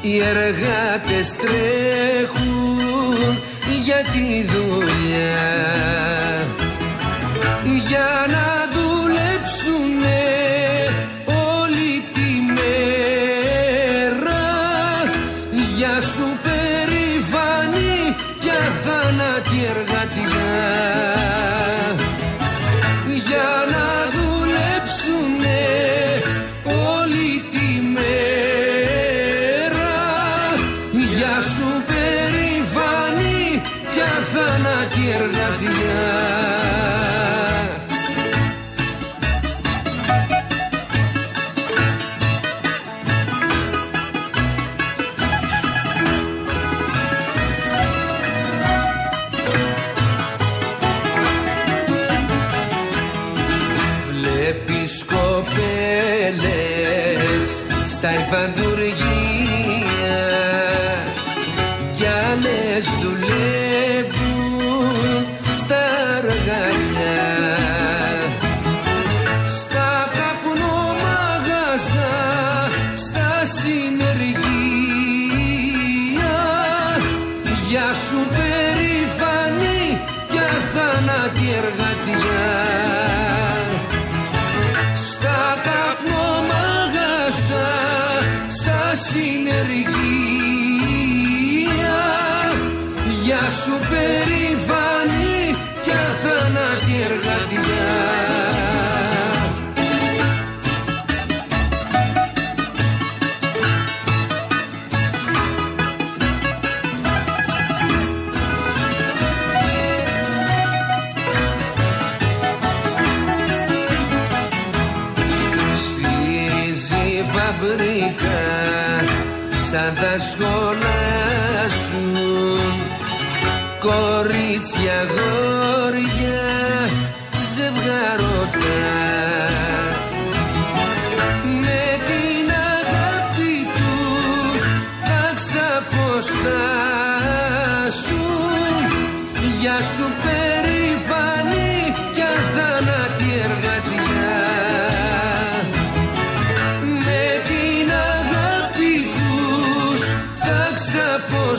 [0.00, 1.85] οι εργάτες τρέχουν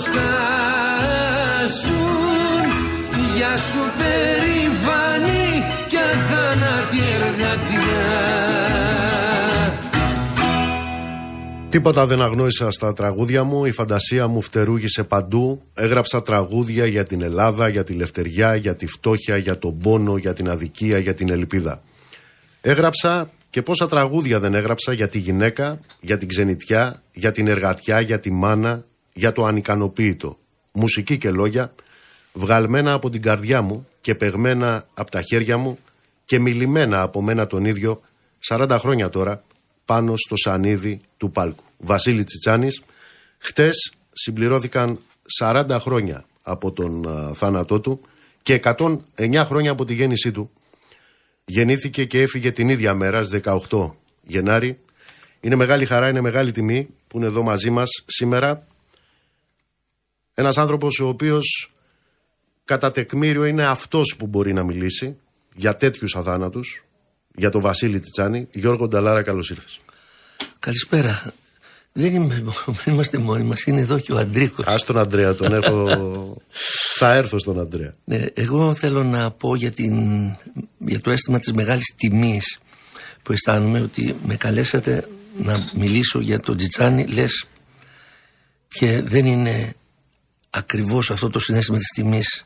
[0.10, 1.88] ξαποστάσουν
[3.36, 5.50] για σου περηφανή
[5.88, 8.06] και αθάνατη εργατιά
[11.70, 15.62] Τίποτα δεν αγνόησα στα τραγούδια μου, η φαντασία μου φτερούγησε παντού.
[15.74, 20.34] Έγραψα τραγούδια για την Ελλάδα, για τη λευτεριά, για τη φτώχεια, για τον πόνο, για
[20.34, 21.82] την αδικία, για την ελπίδα.
[22.62, 28.00] Έγραψα και πόσα τραγούδια δεν έγραψα για τη γυναίκα, για την ξενιτιά, για την εργατιά,
[28.00, 28.86] για τη μάνα,
[29.18, 30.38] για το ανικανοποίητο.
[30.72, 31.74] Μουσική και λόγια,
[32.34, 35.80] βγαλμένα από την καρδιά μου και παιγμένα από τα χέρια μου
[36.26, 38.02] και μιλημένα από μένα τον ίδιο
[38.50, 39.44] 40 χρόνια τώρα
[39.86, 41.64] πάνω στο σανίδι του πάλκου.
[41.78, 42.82] Βασίλη Τσιτσάνης,
[43.38, 45.00] χτες συμπληρώθηκαν
[45.40, 48.00] 40 χρόνια από τον α, θάνατό του
[48.42, 48.98] και 109
[49.46, 50.52] χρόνια από τη γέννησή του.
[51.46, 53.40] Γεννήθηκε και έφυγε την ίδια μέρα στις
[53.70, 53.92] 18
[54.24, 54.80] Γενάρη.
[55.40, 58.67] Είναι μεγάλη χαρά, είναι μεγάλη τιμή που είναι εδώ μαζί μας σήμερα.
[60.40, 61.72] Ένας άνθρωπος ο οποίος
[62.66, 65.18] κατά τεκμήριο είναι αυτός που μπορεί να μιλήσει
[65.56, 66.86] για τέτοιους αθάνατους,
[67.36, 68.48] για τον Βασίλη Τιτσάνη.
[68.52, 69.80] Γιώργο Νταλάρα, καλώς ήρθες.
[70.60, 71.34] Καλησπέρα.
[71.94, 74.66] Δεν, είμαι, δεν είμαστε μόνοι μας, είναι εδώ και ο Αντρίκος.
[74.66, 76.38] Ας τον Αντρέα, τον έχω...
[77.00, 77.96] Θα έρθω στον Αντρέα.
[78.04, 79.94] Ναι, εγώ θέλω να πω για, την,
[80.78, 82.60] για το αίσθημα της μεγάλης τιμής
[83.24, 85.08] που αισθάνομαι ότι με καλέσατε
[85.38, 87.46] να μιλήσω για τον Τζιτσάνι, λες
[88.68, 89.76] και δεν είναι
[90.58, 92.46] ακριβώς αυτό το συνέστημα της τιμής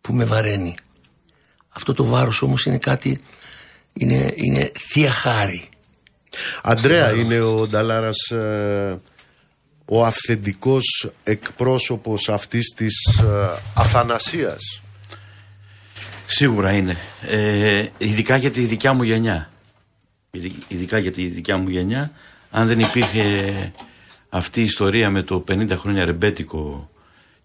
[0.00, 0.76] που με βαραίνει.
[1.68, 3.20] Αυτό το βάρος όμως είναι κάτι,
[3.92, 5.68] είναι, είναι θεία χάρη.
[6.62, 9.00] Αντρέα είναι ο Νταλάρας ε,
[9.84, 14.82] ο αυθεντικός εκπρόσωπος αυτής της ε, αθανασίας.
[16.26, 16.96] Σίγουρα είναι.
[17.26, 19.50] Ε, ειδικά για τη δικιά μου γενιά.
[20.30, 22.10] Ειδι- Ειδικά για τη δικιά μου γενιά.
[22.50, 23.72] Αν δεν υπήρχε
[24.28, 26.90] αυτή η ιστορία με το 50 χρόνια ρεμπέτικο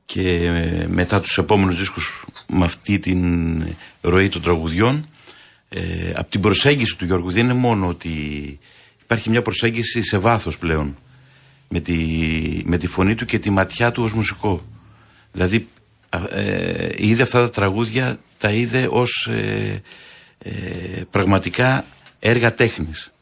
[0.05, 3.63] και ε, μετά τους επόμενους δίσκους με αυτή την
[4.01, 5.07] ροή των τραγουδιών
[5.69, 8.09] ε, από την προσέγγιση του Γιώργου δεν είναι μόνο ότι
[9.01, 10.97] υπάρχει μια προσέγγιση σε βάθος πλέον
[11.69, 11.97] με τη,
[12.65, 14.65] με τη φωνή του και τη ματιά του ως μουσικό.
[15.31, 15.67] Δηλαδή
[16.09, 19.81] α, ε, είδε αυτά τα τραγούδια, τα είδε ως ε,
[20.37, 20.51] ε,
[21.09, 21.85] πραγματικά
[22.19, 23.13] έργα τέχνης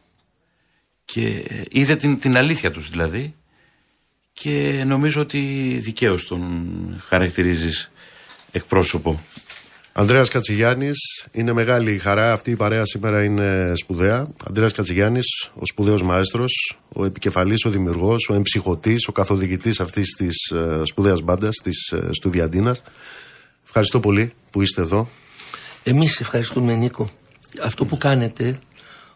[1.05, 3.35] και είδε την, την αλήθεια τους δηλαδή
[4.33, 5.39] και νομίζω ότι
[5.81, 7.91] δικαίως τον χαρακτηρίζεις
[8.51, 9.21] εκπρόσωπο.
[9.93, 12.31] Ανδρέας Κατσιγιάννης, είναι μεγάλη χαρά.
[12.31, 14.27] Αυτή η παρέα σήμερα είναι σπουδαία.
[14.47, 20.51] Ανδρέας Κατσιγιάννης, ο σπουδαίος μαέστρος, ο επικεφαλής, ο δημιουργός, ο εμψυχωτής, ο καθοδηγητής αυτής της
[20.51, 22.81] ε, σπουδαίας μπάντας, της ε, Στουδιαντίνας.
[23.65, 25.09] Ευχαριστώ πολύ που είστε εδώ.
[25.83, 27.09] Εμείς ευχαριστούμε Νίκο.
[27.61, 28.59] Αυτό που κάνετε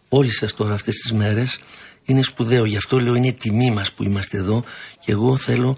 [0.10, 1.60] όλοι σας τώρα αυτές τις μέρες
[2.06, 2.66] είναι σπουδαίο.
[2.66, 4.64] Γι' αυτό λέω είναι τιμή μας που είμαστε εδώ
[5.00, 5.78] και εγώ θέλω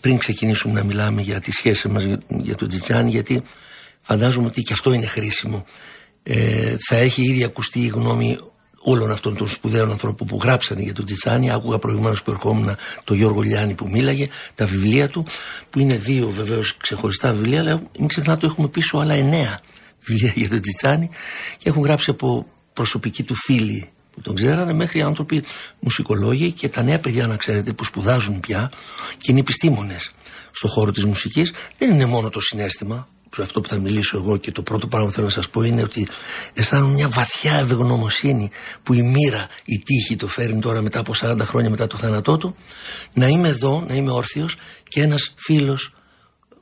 [0.00, 3.42] πριν ξεκινήσουμε να μιλάμε για τη σχέση μας για τον Τζιτζάν γιατί
[4.00, 5.64] φαντάζομαι ότι και αυτό είναι χρήσιμο.
[6.22, 8.38] Ε, θα έχει ήδη ακουστεί η γνώμη
[8.82, 11.50] όλων αυτών των σπουδαίων ανθρώπων που γράψανε για τον Τζιτσάνι.
[11.50, 15.26] Άκουγα προηγουμένως που ερχόμουν τον Γιώργο Λιάννη που μίλαγε, τα βιβλία του,
[15.70, 19.60] που είναι δύο βεβαίως ξεχωριστά βιβλία, αλλά μην ξεχνάτε έχουμε πίσω άλλα εννέα
[20.04, 21.10] βιβλία για τον Τζιτσάνι
[21.58, 25.44] και έχουν γράψει από προσωπική του φίλη που τον ξέρανε μέχρι άνθρωποι
[25.80, 28.72] μουσικολόγοι και τα νέα παιδιά να ξέρετε που σπουδάζουν πια
[29.18, 30.12] και είναι επιστήμονες
[30.50, 31.52] στον χώρο της μουσικής.
[31.78, 33.08] Δεν είναι μόνο το συνέστημα,
[33.40, 35.82] αυτό που θα μιλήσω εγώ και το πρώτο πράγμα που θέλω να σας πω είναι
[35.82, 36.08] ότι
[36.54, 38.50] αισθάνομαι μια βαθιά ευγνωμοσύνη
[38.82, 42.36] που η μοίρα, η τύχη το φέρνει τώρα μετά από 40 χρόνια μετά το θάνατό
[42.36, 42.56] του
[43.12, 44.56] να είμαι εδώ, να είμαι όρθιος
[44.88, 45.92] και ένας φίλος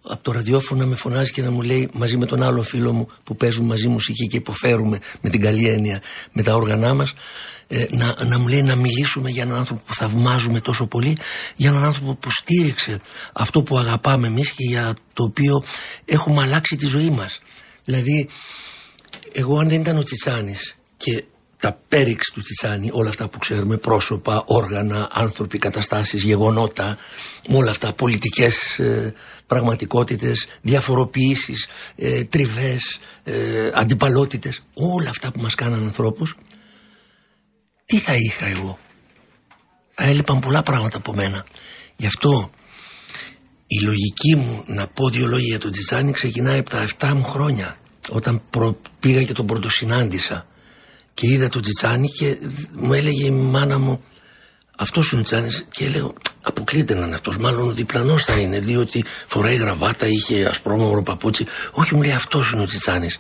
[0.03, 2.93] από το ραδιόφωνο να με φωνάζει και να μου λέει μαζί με τον άλλο φίλο
[2.93, 6.03] μου που παίζουν μαζί μουσική και υποφέρουμε με την καλή έννοια
[6.33, 7.13] με τα όργανά μας
[7.73, 11.17] ε, να, να μου λέει να μιλήσουμε για έναν άνθρωπο που θαυμάζουμε τόσο πολύ,
[11.57, 13.01] για έναν άνθρωπο που στήριξε
[13.33, 15.65] αυτό που αγαπάμε εμείς και για το οποίο
[16.05, 17.41] έχουμε αλλάξει τη ζωή μας.
[17.85, 18.29] Δηλαδή,
[19.33, 21.25] εγώ αν δεν ήταν ο Τσιτσάνης και
[21.61, 26.99] τα πέριξ του Τσιτσάνη, όλα αυτά που ξέρουμε, πρόσωπα, όργανα, άνθρωποι, καταστάσεις, γεγονότα,
[27.53, 29.15] όλα αυτά, πολιτικές ε,
[29.47, 36.37] πραγματικότητες, διαφοροποιήσεις, ε, τριβές, ε, αντιπαλότητες, όλα αυτά που μας κάναν ανθρώπους,
[37.85, 38.79] τι θα είχα εγώ;
[39.95, 41.47] Θα έλειπαν πολλά πράγματα από μένα.
[41.97, 42.51] Γι' αυτό
[43.67, 47.25] η λογική μου να πω δύο λόγια για τον Τζιτζάνι ξεκινάει από τα 7 μου
[47.25, 47.79] χρόνια.
[48.09, 48.43] Όταν
[49.01, 50.47] πήγα και τον πρωτοσυνάντησα
[51.15, 52.39] και είδα τον Τζιτζάνι και
[52.77, 54.05] μου έλεγε η μάνα μου
[54.77, 56.13] αυτός είναι ο Τζιτζάνης και έλεγα
[56.43, 61.47] αποκλείται να είναι αυτός μάλλον ο διπλανός θα είναι διότι φοράει γραβάτα, είχε ασπρόμαυρο παπούτσι
[61.73, 63.19] όχι μου λέει αυτός είναι ο Τζιτζάνης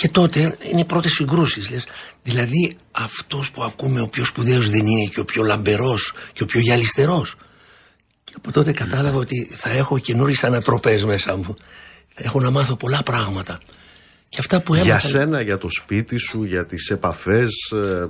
[0.00, 1.86] και τότε είναι οι πρώτες συγκρούσεις.
[2.22, 6.46] Δηλαδή αυτός που ακούμε ο πιο σπουδαίος δεν είναι και ο πιο λαμπερός και ο
[6.46, 7.34] πιο γυαλιστερός.
[8.24, 11.56] Και από τότε κατάλαβα ότι θα έχω καινούριες ανατροπές μέσα μου.
[12.14, 13.60] Θα έχω να μάθω πολλά πράγματα.
[14.30, 14.88] Και αυτά που έμαθα...
[14.88, 17.70] Για σένα, για το σπίτι σου, για τις επαφές.
[17.72, 18.08] Ε,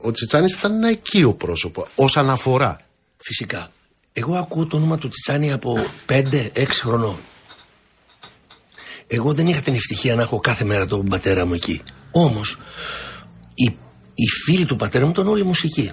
[0.00, 2.80] ο Τσιτσάνης ήταν ένα οικείο πρόσωπο, ως αναφορά.
[3.16, 3.70] Φυσικά.
[4.12, 5.76] Εγώ ακούω το όνομα του Τσιτσάνη από
[6.08, 6.22] 5-6
[6.82, 7.16] χρονών.
[9.06, 11.82] Εγώ δεν είχα την ευτυχία να έχω κάθε μέρα τον πατέρα μου εκεί.
[12.10, 12.58] Όμως,
[13.54, 13.76] οι,
[14.14, 15.92] οι φίλοι του πατέρα μου ήταν όλοι μουσικοί.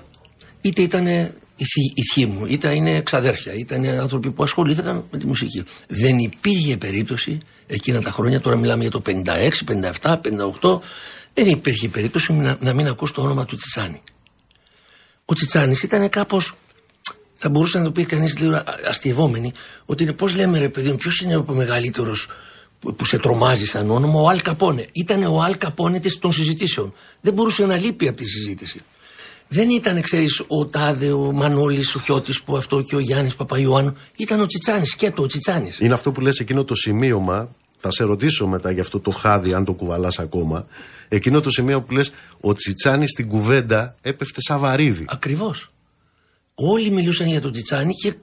[0.61, 1.33] Είτε ήταν
[1.93, 5.63] η θη μου, είτε είναι ξαδέρφια, είτε είναι άνθρωποι που ασχολήθηκαν με τη μουσική.
[5.87, 9.11] Δεν υπήρχε περίπτωση εκείνα τα χρόνια, τώρα μιλάμε για το 56,
[10.01, 10.15] 57,
[10.61, 10.79] 58,
[11.33, 14.01] δεν υπήρχε περίπτωση να, να μην ακούς το όνομα του Τσιτσάνη.
[15.25, 16.55] Ο Τσιτσάνης ήταν κάπως.
[17.41, 19.51] Θα μπορούσε να το πει κανείς λίγο αστειευόμενοι,
[19.85, 22.27] ότι είναι πώς λέμε ρε παιδί μου, ποιος είναι ο μεγαλύτερος
[22.79, 24.87] που σε τρομάζει σαν όνομα, ο Αλ Καπόνε.
[24.91, 26.93] Ήταν ο Αλ Καπόνε των συζητήσεων.
[27.21, 28.81] Δεν μπορούσε να λείπει από τη συζήτηση.
[29.51, 33.95] Δεν ήταν, ξέρεις, ο Τάδε, ο Μανώλης, ο Χιώτη που αυτό και ο Γιάννης Παπαϊωάννου.
[34.15, 35.79] Ήταν ο Τσιτσάνης και το ο Τσιτσάνης.
[35.79, 37.49] Είναι αυτό που λες εκείνο το σημείωμα.
[37.77, 40.67] Θα σε ρωτήσω μετά για αυτό το χάδι, αν το κουβαλάς ακόμα.
[41.07, 45.05] Εκείνο το σημείο που λες, ο Τσιτσάνης στην κουβέντα έπεφτε σαν βαρύδι.
[45.07, 45.67] Ακριβώς.
[46.55, 48.13] Όλοι μιλούσαν για τον Τσιτσάνη και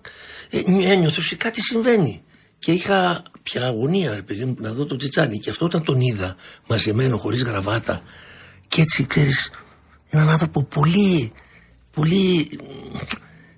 [0.50, 2.22] ε, ένιωθε ότι κάτι συμβαίνει.
[2.58, 5.38] Και είχα πια αγωνία, ρε παιδί μου, να δω τον Τσιτσάνι.
[5.38, 6.36] Και αυτό όταν τον είδα
[6.68, 8.02] μαζεμένο, χωρίς γραβάτα,
[8.68, 9.50] και έτσι ξέρεις,
[10.08, 11.32] έναν άνθρωπο πολύ,
[11.92, 12.48] πολύ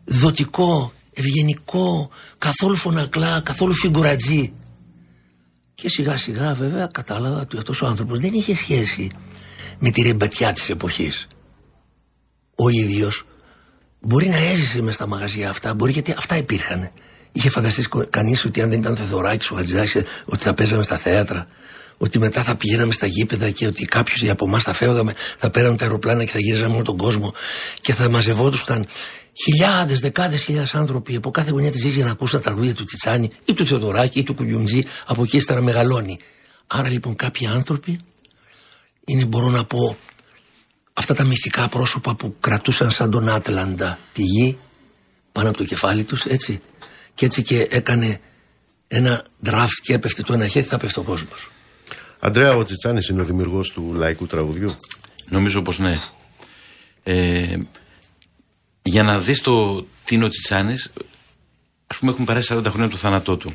[0.05, 4.53] δοτικό, ευγενικό, καθόλου φωνακλά, καθόλου φιγκουρατζή.
[5.75, 9.11] Και σιγά σιγά βέβαια κατάλαβα ότι αυτός ο άνθρωπος δεν είχε σχέση
[9.79, 11.27] με τη ρεμπατιά της εποχής.
[12.55, 13.27] Ο ίδιος
[14.01, 16.91] μπορεί να έζησε μες στα μαγαζιά αυτά, μπορεί γιατί αυτά υπήρχαν.
[17.33, 20.99] Είχε φανταστείς κανείς ότι αν δεν ήταν ο Θεοδωράκης, ο Χατζηδάκης, ότι θα παίζαμε στα
[20.99, 21.47] θέατρα,
[21.99, 25.77] ότι μετά θα πηγαίναμε στα γήπεδα και ότι κάποιοι από εμάς θα φεύγαμε, θα πέραμε
[25.77, 27.35] τα αεροπλάνα και θα γύριζαμε όλο τον κόσμο
[27.81, 28.87] και θα μαζευόντουσαν
[29.45, 32.85] χιλιάδες, δεκάδες χιλιάδες άνθρωποι από κάθε γωνιά της ζωή για να ακούσουν τα τραγούδια του
[32.85, 36.19] Τσιτσάνη ή του Θεοδωράκη ή του Κουγιουντζή, από εκεί ύστερα μεγαλώνει.
[36.67, 38.01] Άρα λοιπόν κάποιοι άνθρωποι
[39.05, 39.97] είναι, μπορώ να πω,
[40.93, 44.59] αυτά τα μυθικά πρόσωπα που κρατούσαν σαν τον Άτλαντα τη γη
[45.33, 46.61] πάνω από το κεφάλι τους, έτσι
[47.15, 48.21] και έτσι και έκανε
[48.89, 51.51] ένα draft και έπεφτε το ένα χέρι θα πέφτει ο κόσμος.
[52.21, 54.75] Αντρέα, ο Τσιτσάνη είναι ο δημιουργός του λαϊκού τραγουδιού.
[55.29, 55.99] Νομίζω πως ναι.
[57.03, 57.57] Ε,
[58.83, 60.91] για να δεις το τι είναι ο Τσιτσάνης,
[61.87, 63.53] ας πούμε έχουμε περάσει 40 χρόνια του θάνατό του.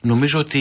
[0.00, 0.60] Νομίζω ότι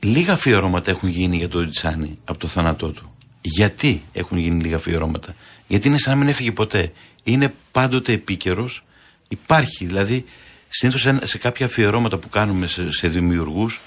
[0.00, 3.14] λίγα αφιερώματα έχουν γίνει για τον Τσιτσάνη από το θάνατό του.
[3.40, 5.34] Γιατί έχουν γίνει λίγα αφιερώματα;
[5.66, 6.92] Γιατί είναι σαν να μην έφυγε ποτέ.
[7.22, 8.84] Είναι πάντοτε επίκαιρος.
[9.28, 10.24] Υπάρχει δηλαδή
[10.68, 13.80] συνήθως σε, σε κάποια αφιερώματα που κάνουμε σε, σε δημιουργούς,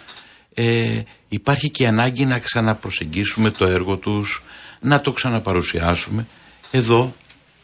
[0.54, 4.44] ε, υπάρχει και ανάγκη να ξαναπροσεγγίσουμε το έργο τους,
[4.80, 6.28] να το ξαναπαρουσιάσουμε.
[6.72, 7.16] Εδώ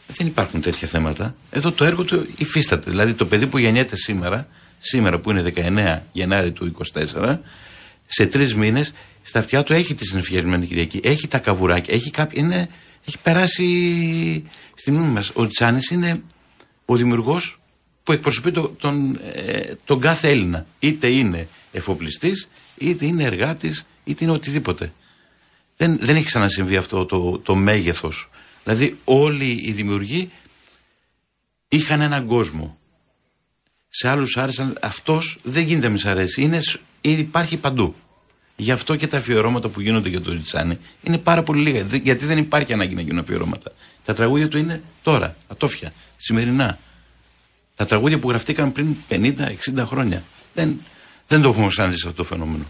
[0.07, 1.35] δεν υπάρχουν τέτοια θέματα.
[1.49, 2.89] Εδώ το έργο του υφίσταται.
[2.89, 4.47] Δηλαδή το παιδί που γεννιέται σήμερα,
[4.79, 7.37] σήμερα που είναι 19 Γενάρη του 24,
[8.07, 8.93] σε τρεις μήνες
[9.23, 12.69] στα αυτιά του έχει τη συνεφιασμένη Κυριακή, έχει τα καβουράκια, έχει, κάποιο, είναι,
[13.05, 14.43] έχει περάσει
[14.73, 15.31] στη μνήμη μας.
[15.33, 16.21] Ο Τσάνη είναι
[16.85, 17.59] ο δημιουργός
[18.03, 20.65] που εκπροσωπεί τον, τον, ε, τον κάθε Έλληνα.
[20.79, 22.49] Είτε είναι εφοπλιστής,
[22.79, 24.91] είτε είναι εργάτης, είτε είναι οτιδήποτε.
[25.77, 28.29] Δεν, δεν έχει ξανασυμβεί αυτό το, το μέγεθος.
[28.63, 30.31] Δηλαδή όλοι οι δημιουργοί
[31.67, 32.77] είχαν έναν κόσμο.
[33.89, 36.41] Σε άλλους άρεσαν, αυτός δεν γίνεται να μη αρέσει.
[36.41, 36.61] Είναι,
[37.01, 37.95] υπάρχει παντού.
[38.55, 41.97] Γι' αυτό και τα αφιερώματα που γίνονται για τον Ριτσάνη είναι πάρα πολύ λίγα.
[41.97, 43.71] Γιατί δεν υπάρχει ανάγκη να γίνουν αφιερώματα.
[44.05, 46.79] Τα τραγούδια του είναι τώρα, ατόφια, σημερινά.
[47.75, 49.33] Τα τραγούδια που γραφτήκαν πριν 50-60
[49.85, 50.23] χρόνια.
[50.53, 50.79] Δεν,
[51.29, 52.63] δεν το έχουμε ξαναζήσει αυτό το φαινόμενο.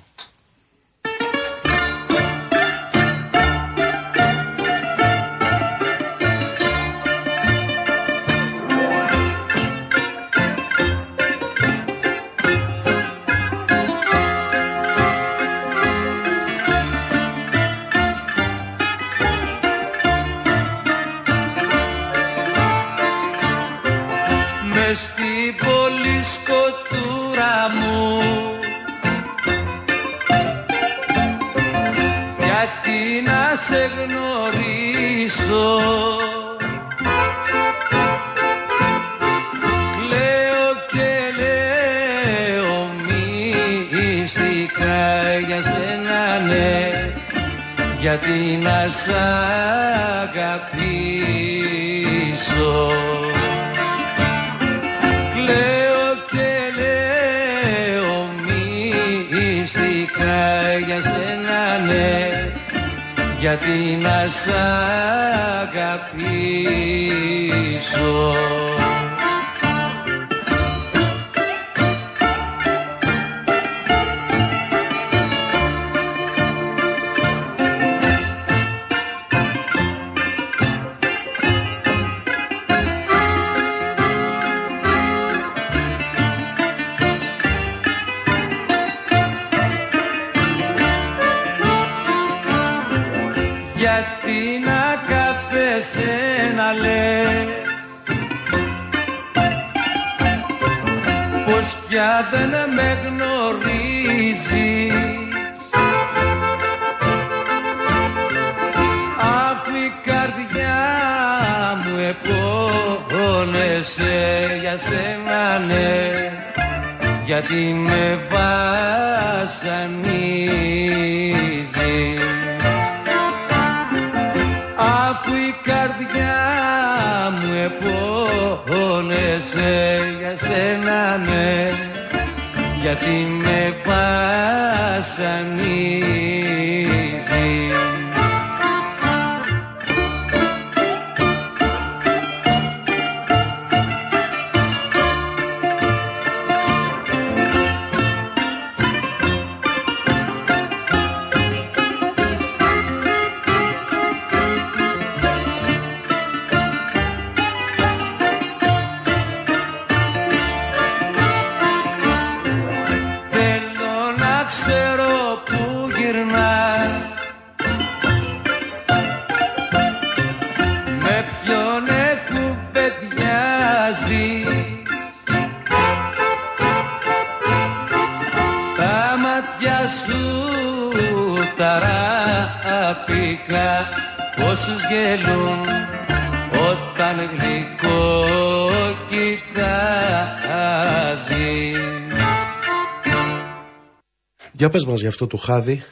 [194.69, 195.83] Για πες μας για αυτό το χάδι.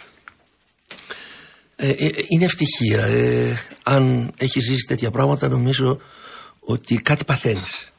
[1.76, 3.06] Ε, ε, είναι ευτυχία.
[3.06, 6.00] Ε, αν έχεις ζήσει τέτοια πράγματα νομίζω
[6.60, 7.92] ότι κάτι παθαίνεις.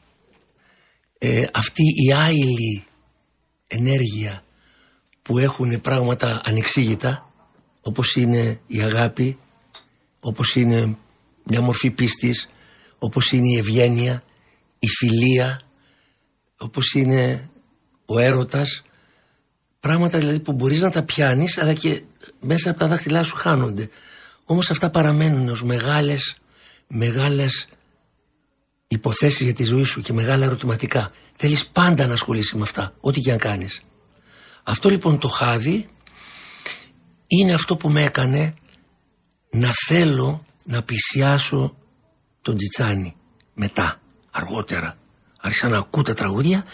[1.52, 2.84] αυτή η άειλη
[3.66, 4.44] ενέργεια
[5.22, 7.32] που έχουν πράγματα ανεξήγητα
[7.80, 9.36] όπως είναι η αγάπη,
[10.20, 10.96] όπως είναι
[11.44, 12.48] μια μορφή πίστης,
[12.98, 14.22] όπως είναι η ευγένεια,
[14.78, 15.60] η φιλία,
[16.58, 17.50] όπως είναι
[18.06, 18.82] ο έρωτας,
[19.88, 22.02] πράγματα δηλαδή που μπορείς να τα πιάνεις αλλά και
[22.40, 23.88] μέσα από τα δάχτυλά σου χάνονται.
[24.44, 26.36] Όμως αυτά παραμένουν ως μεγάλες,
[26.86, 27.68] μεγάλες
[28.88, 31.10] υποθέσεις για τη ζωή σου και μεγάλα ερωτηματικά.
[31.36, 33.80] Θέλεις πάντα να ασχολείσαι με αυτά, ό,τι και αν κάνεις.
[34.62, 35.88] Αυτό λοιπόν το χάδι
[37.26, 38.54] είναι αυτό που με έκανε
[39.50, 41.76] να θέλω να πλησιάσω
[42.42, 43.16] τον Τζιτσάνι
[43.54, 44.96] μετά, αργότερα.
[45.40, 46.64] Άρχισα να ακούω τα τραγούδια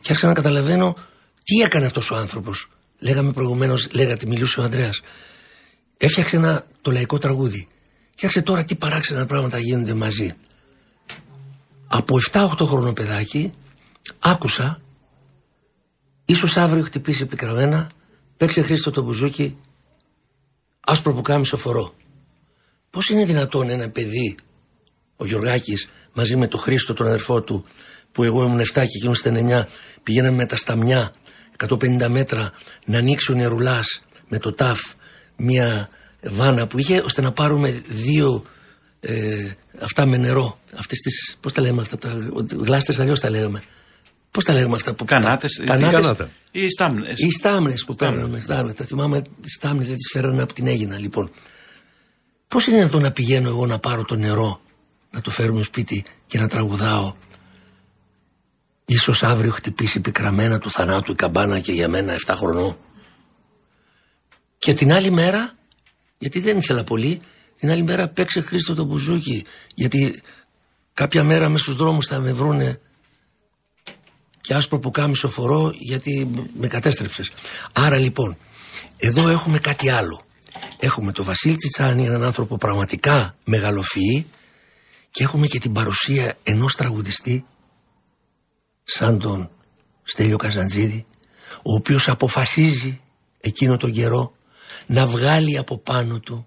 [0.00, 0.96] και άρχισα να καταλαβαίνω
[1.44, 5.00] τι έκανε αυτός ο άνθρωπος; Λέγαμε προηγουμένως, λέγατε, μιλούσε ο Ανδρέας.
[5.96, 7.68] Έφτιαξε ένα το λαϊκό τραγούδι.
[8.10, 10.34] Φτιάξε τώρα τι παράξενα πράγματα γίνονται μαζί.
[11.86, 13.52] Από 7-8 χρόνο παιδάκι
[14.18, 14.80] άκουσα
[16.24, 17.90] ίσως αύριο χτυπήσει επικραμμένα
[18.36, 19.56] παίξε Χρήστο το μπουζούκι
[20.80, 21.94] άσπρο που κάνει σοφορό.
[22.90, 24.36] Πώς είναι δυνατόν ένα παιδί
[25.16, 27.64] ο Γιωργάκης μαζί με τον Χρήστο τον αδερφό του
[28.12, 29.66] που εγώ ήμουν 7 και εκείνος ήταν 9
[30.02, 31.14] πηγαίναμε με τα σταμιά
[31.68, 32.52] 150 μέτρα
[32.86, 34.80] να ανοίξει ο νερουλάς με το ταφ
[35.36, 35.88] μια
[36.22, 38.44] βάνα που είχε ώστε να πάρουμε δύο
[39.00, 40.58] ε, αυτά με νερό.
[40.76, 43.62] Αυτές τις, πώς τα λέμε αυτά, τα γλάστες αλλιώς τα λέγαμε.
[44.30, 47.18] Πώς τα λέγαμε αυτά που Κανάτες, τα, κανάτες, ή στάμνες.
[47.18, 48.40] Ή στάμνες που παίρναμε.
[48.40, 48.74] Στάμνες.
[48.74, 51.30] Τα θυμάμαι, τις στάμνες δεν τις φέρανε από την Έγινα λοιπόν.
[52.48, 54.60] Πώς είναι δυνατόν να πηγαίνω εγώ να πάρω το νερό,
[55.10, 57.14] να το φέρουμε σπίτι και να τραγουδάω;
[58.86, 62.76] Ίσως αύριο χτυπήσει πικραμένα του θανάτου η καμπάνα και για μένα 7 χρονών.
[64.58, 65.52] Και την άλλη μέρα,
[66.18, 67.20] γιατί δεν ήθελα πολύ,
[67.58, 69.44] την άλλη μέρα παίξε Χρήστο το μπουζούκι.
[69.74, 70.22] Γιατί
[70.94, 72.80] κάποια μέρα μες στους δρόμους θα με βρούνε
[74.40, 77.30] και άσπρο που κάμισο φορώ γιατί με κατέστρεψες.
[77.72, 78.36] Άρα λοιπόν,
[78.96, 80.22] εδώ έχουμε κάτι άλλο.
[80.78, 84.26] Έχουμε τον Βασίλη Τσιτσάνη, έναν άνθρωπο πραγματικά μεγαλοφυή
[85.10, 87.44] και έχουμε και την παρουσία ενός τραγουδιστή
[88.84, 89.50] σαν τον
[90.02, 91.06] Στέλιο Καζαντζίδη
[91.56, 93.00] ο οποίος αποφασίζει
[93.40, 94.32] εκείνο τον καιρό
[94.86, 96.46] να βγάλει από πάνω του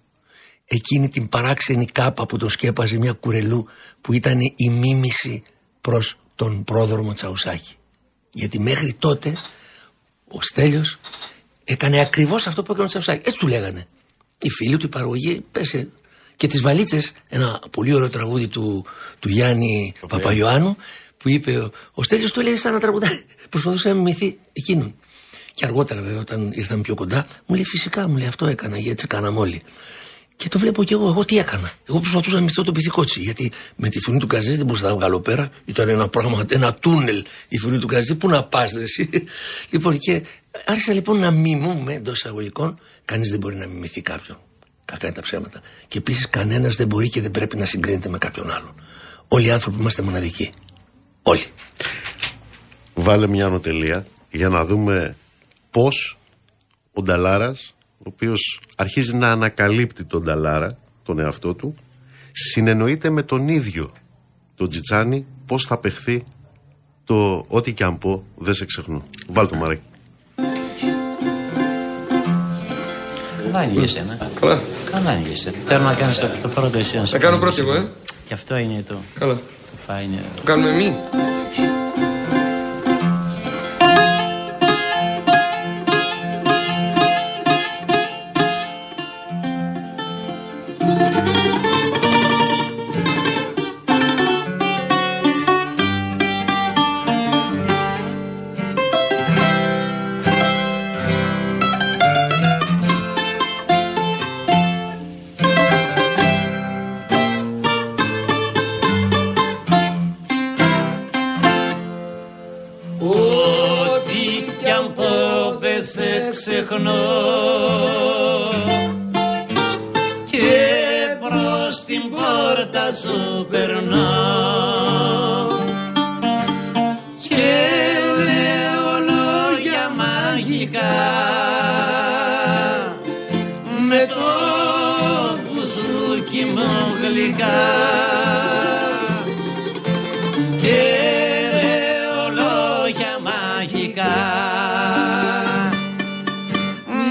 [0.65, 3.67] εκείνη την παράξενη κάπα που το σκέπαζε μια κουρελού
[4.01, 5.43] που ήταν η μίμηση
[5.81, 7.75] προς τον πρόδρομο Τσαουσάκη.
[8.31, 9.37] Γιατί μέχρι τότε
[10.27, 10.97] ο Στέλιος
[11.63, 13.21] έκανε ακριβώς αυτό που έκανε ο Τσαουσάκη.
[13.27, 13.87] Έτσι του λέγανε.
[14.41, 15.89] Οι φίλοι του, η παραγωγή, πέσε.
[16.35, 18.85] Και τις βαλίτσες, ένα πολύ ωραίο τραγούδι του,
[19.19, 20.75] του Γιάννη Παπαϊωάννου,
[21.17, 23.21] που είπε ο, ο Στέλιος του έλεγε σαν να τραγουδάει.
[23.49, 24.95] Προσπαθούσε να μιμηθεί εκείνον.
[25.53, 28.89] Και αργότερα βέβαια όταν ήρθαμε πιο κοντά μου λέει φυσικά μου λέει αυτό έκανα γιατί
[28.89, 29.61] έτσι κάναμε όλοι.
[30.37, 31.71] Και το βλέπω και εγώ, εγώ τι έκανα.
[31.85, 33.19] Εγώ προσπαθούσα να μυθώ το πυθικότσι.
[33.19, 35.49] Γιατί με τη φωνή του Καζή δεν μπορούσα να βγάλω πέρα.
[35.65, 38.15] Ήταν ένα πράγμα, ένα τούνελ η φωνή του Καζή.
[38.15, 39.09] Πού να πας, εσύ;
[39.71, 40.23] λοιπόν, και
[40.65, 42.79] άρχισα λοιπόν να μιμούμε εντός εισαγωγικών.
[43.05, 44.37] Κανείς δεν μπορεί να μιμηθεί κάποιον.
[44.85, 45.61] Κακά είναι τα ψέματα.
[45.87, 48.75] Και επίσης κανένας δεν μπορεί και δεν πρέπει να συγκρίνεται με κάποιον άλλον.
[49.27, 50.51] Όλοι οι άνθρωποι είμαστε μοναδικοί.
[51.27, 51.43] Όλοι.
[52.93, 55.15] Βάλε μια ανωτελεία για να δούμε
[55.71, 56.17] πώς
[56.93, 61.75] ο Νταλάρας ο οποίος αρχίζει να ανακαλύπτει τον Ταλάρα, τον εαυτό του,
[62.31, 63.91] συνεννοείται με τον ίδιο
[64.55, 66.23] τον Τζιτσάνι πώς θα παιχθεί
[67.03, 69.03] το ό,τι και αν πω δεν σε ξεχνώ.
[69.27, 69.81] Βάλ το μαράκι.
[73.43, 74.17] Καλά ανοίγεσαι, ναι.
[74.39, 74.61] Καλά.
[74.91, 75.53] Καλά ανοίγεσαι.
[75.65, 77.01] Θέλω να κάνεις το, το πρώτο εσύ.
[77.05, 77.87] Θα κάνω πρώτο εγώ, ε.
[78.27, 79.39] Και αυτό είναι το, Καλά.
[79.71, 80.23] Το φάινε.
[80.35, 80.71] Το κάνουμε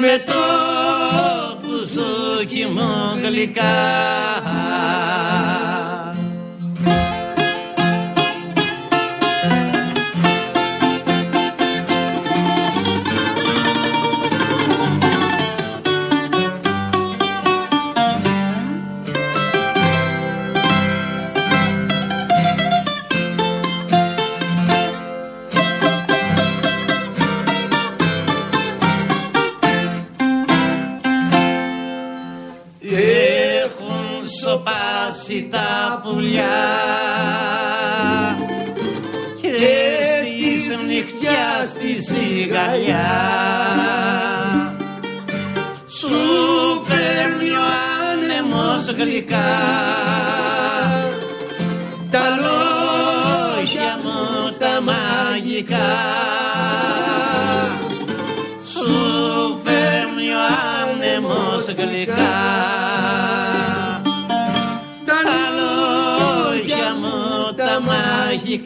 [0.06, 0.32] με το
[1.60, 2.86] μπουζούκι μου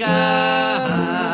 [0.01, 1.30] Rica.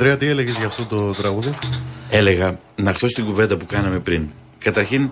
[0.00, 1.54] Αντρέα, τι έλεγες για αυτό το τραγούδι;
[2.10, 4.28] Έλεγα να έρθω στην κουβέντα που κάναμε πριν.
[4.58, 5.10] Καταρχήν,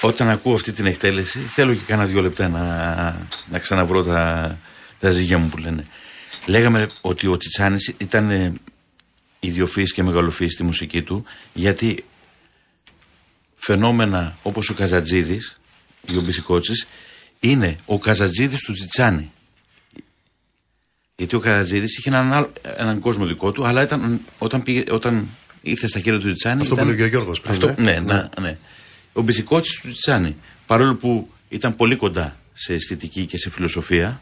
[0.00, 2.60] όταν ακούω αυτή την εκτέλεση, θέλω και κάνα δύο λεπτά να,
[3.50, 4.58] να ξαναβρω τα,
[5.00, 5.86] τα ζυγιά μου που λένε.
[6.46, 8.52] Λέγαμε ότι ο Τσιτσάνης ήταν ε,
[9.40, 12.04] ιδιοφύης και μεγαλοφύης στη μουσική του, γιατί
[13.56, 15.60] φαινόμενα όπως ο Καζατζίδης,
[16.12, 16.86] ή ο Μπιθικότσης,
[17.40, 19.30] είναι ο Καζατζίδης του Τσιτσάνη.
[21.16, 25.28] Γιατί ο Καζατζίδης είχε έναν, άλλο- έναν κόσμο δικό του, αλλά ήταν, όταν, πήγε, όταν
[25.62, 26.60] ήρθε στα χέρια του Τσιτσάνη.
[26.60, 27.74] Αυτό που ήταν- έλεγε ο Γιώργος πριν, Αυτό, ε.
[27.82, 28.56] ναι, ναι, ναι.
[29.12, 30.36] Ο Μπιθικότσης του Τσιτσάνη.
[30.66, 34.20] Παρόλο που ήταν πολύ κοντά σε αισθητική και σε φιλοσοφία,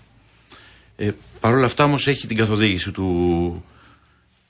[0.96, 3.64] ε, Παρ' όλα αυτά όμως έχει την καθοδήγηση του,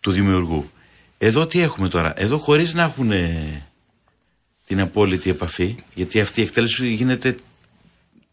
[0.01, 0.71] του δημιουργού.
[1.19, 3.63] Εδώ τι έχουμε τώρα; Εδώ χωρίς να έχουν ε,
[4.67, 7.37] την απόλυτη επαφή, γιατί αυτή η εκτέλεση γίνεται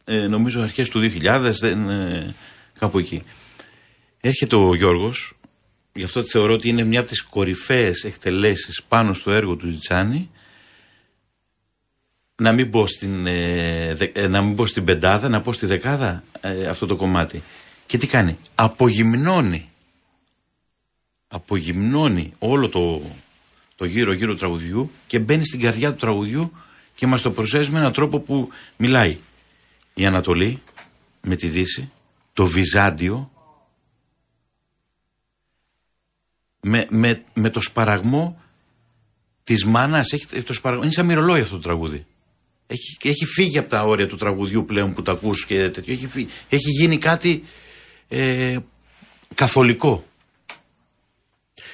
[0.06, 2.36] ε, νομίζω αρχές του 2000, δεν, ε,
[2.80, 3.24] κάπου εκεί.
[4.22, 5.34] Έρχεται ο Γιώργος,
[5.94, 10.30] γι' αυτό θεωρώ ότι είναι μια από τις κορυφαίες εκτελέσεις πάνω στο έργο του Τζιτσάνη,
[12.36, 15.66] να μην μπω στην, ε, δε- ε, να μην μπω στην πεντάδα, να πω στη
[15.66, 17.42] δεκάδα ε, αυτό το κομμάτι.
[17.88, 19.70] Και τι κάνει, απογυμνώνει,
[21.28, 23.02] απογυμνώνει όλο το,
[23.76, 26.52] το γύρω γύρω του τραγουδιού και μπαίνει στην καρδιά του τραγουδιού
[26.96, 29.18] και μας το προσέζει με έναν τρόπο που μιλάει.
[29.94, 30.62] η Ανατολή
[31.22, 31.92] με τη Δύση,
[32.34, 33.32] το Βυζάντιο
[36.62, 38.42] με, με, με το σπαραγμό
[39.44, 42.06] της μάνας, έχει, έχει το σπαραγμό, είναι σαν μυρολόι αυτό το τραγούδι.
[42.68, 45.94] Έχει, έχει φύγει από τα όρια του τραγουδιού πλέον που τα ακούς και τέτοιο.
[45.94, 46.28] Έχει, φύγει.
[46.50, 47.44] έχει γίνει κάτι
[48.08, 48.58] ε,
[49.36, 50.04] καθολικό.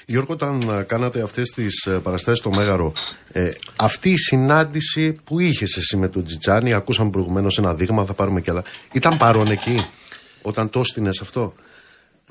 [0.05, 2.93] Γιώργο, όταν ε, κάνατε αυτές τις παραστάσεις στο Μέγαρο,
[3.31, 8.13] ε, αυτή η συνάντηση που είχε εσύ με τον Τζιτσάνι, ακούσαμε προηγουμένως ένα δείγμα, θα
[8.13, 8.63] πάρουμε κι άλλα.
[8.91, 9.85] Ήταν παρόν εκεί,
[10.41, 11.53] όταν το έστεινες αυτό;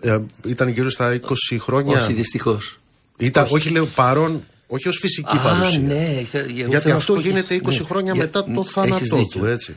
[0.00, 2.02] Ε, ήταν γύρω στα 20 χρόνια.
[2.02, 2.78] Όχι, δυστυχώς.
[3.16, 3.68] Ήταν, όχι.
[3.70, 5.78] λέω παρόν, όχι ως φυσική Α, παρουσία.
[5.78, 8.22] ναι, θε- εγώ Γιατί θέλω να σου αυτό πω και- γίνεται 20 ναι, χρόνια για-
[8.24, 9.40] μετά ν- το έχεις θάνατό δίκιο.
[9.40, 9.76] του, έτσι.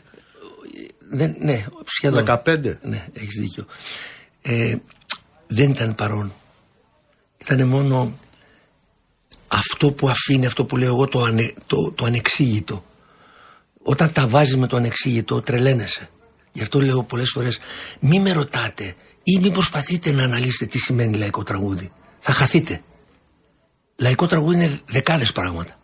[1.11, 2.25] Δεν, ναι, σχεδόν.
[2.25, 2.77] 15.
[2.81, 3.65] Ναι, έχεις δίκιο.
[4.41, 4.75] Ε,
[5.47, 6.33] δεν ήταν παρόν.
[7.37, 8.17] Ήταν μόνο
[9.47, 12.83] αυτό που αφήνει, αυτό που λέω εγώ, το, ανε, το, το ανεξήγητο.
[13.83, 16.09] Όταν τα βάζεις με το ανεξήγητο, τρελαίνεσαι.
[16.51, 17.59] Γι' αυτό λέω πολλές φορές,
[17.99, 21.89] μη με ρωτάτε ή μην προσπαθείτε να αναλύσετε τι σημαίνει λαϊκό τραγούδι.
[22.19, 22.81] Θα χαθείτε.
[23.95, 25.79] Λαϊκό τραγούδι είναι δεκάδες πράγματα.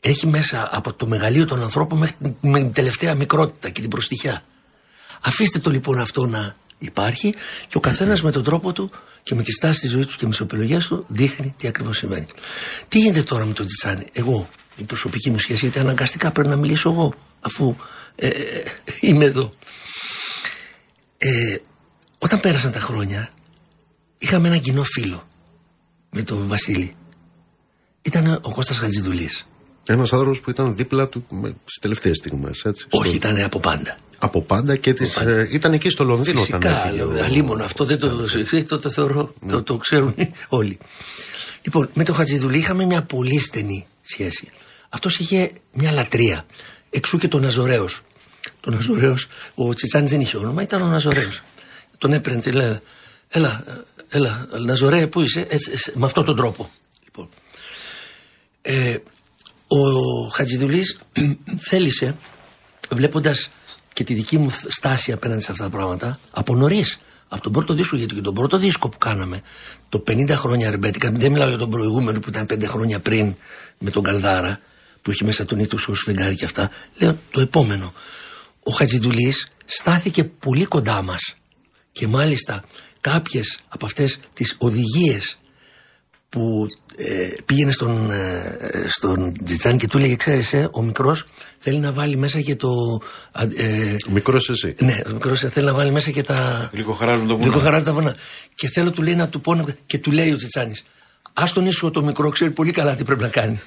[0.00, 3.90] Έχει μέσα από το μεγαλείο των ανθρώπων μέχρι την- με την τελευταία μικρότητα και την
[3.90, 4.40] προστιχιά.
[5.20, 7.34] Αφήστε το λοιπόν αυτό να υπάρχει
[7.68, 8.90] και ο καθένας με τον τρόπο του
[9.22, 11.96] και με τη στάση της ζωής του και με τι επιλογέ του δείχνει τι ακριβώς
[11.96, 12.26] συμβαίνει.
[12.88, 16.56] Τι γίνεται τώρα με τον Τζιτσάνι, εγώ, η προσωπική μου σχέση, γιατί αναγκαστικά πρέπει να
[16.56, 17.76] μιλήσω εγώ, αφού
[18.14, 18.62] ε, ε,
[19.00, 19.54] είμαι εδώ.
[21.18, 21.56] Ε,
[22.22, 23.28] όταν πέρασαν τα χρόνια,
[24.18, 25.28] είχαμε ένα κοινό φίλο
[26.10, 26.94] με τον Βασίλη.
[28.02, 29.46] Ήταν ο Κώστας Χατζηδουλής.
[29.86, 31.26] Ένας άνθρωπος που ήταν δίπλα του
[31.64, 32.64] στις τελευταίες στιγμές.
[32.90, 33.96] Όχι, ήταν από πάντα.
[34.18, 37.02] Από πάντα και τις, ε, ήταν εκεί στο Λονδίνο όταν Φυσικά, έφυγε.
[37.02, 40.14] ο- αλίμονο αυτό δεν το, ξέρεις, το, το θεωρώ, το, το ξέρουν
[40.48, 40.78] όλοι.
[41.62, 44.48] Λοιπόν, με τον Χατζηδουλή είχαμε μια πολύ στενή σχέση.
[44.88, 46.44] Αυτός είχε μια λατρεία.
[46.90, 47.88] Εξού και τον Αζωρέο.
[48.60, 49.16] Τον Αζωρέο,
[49.54, 51.30] ο Τσιτσάνης δεν είχε όνομα, ήταν ο Ναζωρέο.
[52.02, 52.82] Τον έπαιρνε, τι λένε,
[53.28, 56.70] έλα, ε, έλα, Ναζωρέ, πού είσαι, έτσι, έτσι, με αυτόν τον τρόπο.
[57.04, 57.28] Λοιπόν.
[58.62, 58.96] Ε,
[59.66, 59.78] ο
[60.28, 60.98] Χατζηδουλής
[61.68, 62.16] θέλησε,
[62.90, 63.50] βλέποντας
[63.92, 66.98] και τη δική μου στάση απέναντι σε αυτά τα πράγματα, από νωρίς.
[67.28, 69.40] Από τον πρώτο δίσκο, γιατί και τον πρώτο δίσκο που κάναμε,
[69.88, 73.34] το 50 χρόνια ρεμπέτικα, δεν μιλάω για τον προηγούμενο που ήταν 5 χρόνια πριν
[73.78, 74.60] με τον Καλδάρα,
[75.02, 76.70] που είχε μέσα τον Ήτου ως φεγγάρι και αυτά.
[76.98, 77.92] Λέω το επόμενο.
[78.62, 81.34] Ο Χατζηδουλής στάθηκε πολύ κοντά μας
[81.92, 82.62] και μάλιστα
[83.00, 85.36] κάποιες από αυτές τις οδηγίες
[86.28, 91.26] που ε, πήγαινε στον, ε, στον Τζιτσάν και του έλεγε ξέρεις ε, ο μικρός
[91.58, 92.68] θέλει να βάλει μέσα και το
[93.32, 94.74] α, ε, Μικρός εσύ.
[94.78, 97.48] ναι ο μικρός θέλει να βάλει μέσα και τα Λίγο χαράζουν το βουνό.
[97.50, 98.16] λίγο χαράζει τα βουνά
[98.54, 100.84] και θέλω του λέει να του πω να- και του λέει ο Τζιτσάνης
[101.32, 103.60] ας τον ίσο το μικρό ξέρει πολύ καλά τι πρέπει να κάνει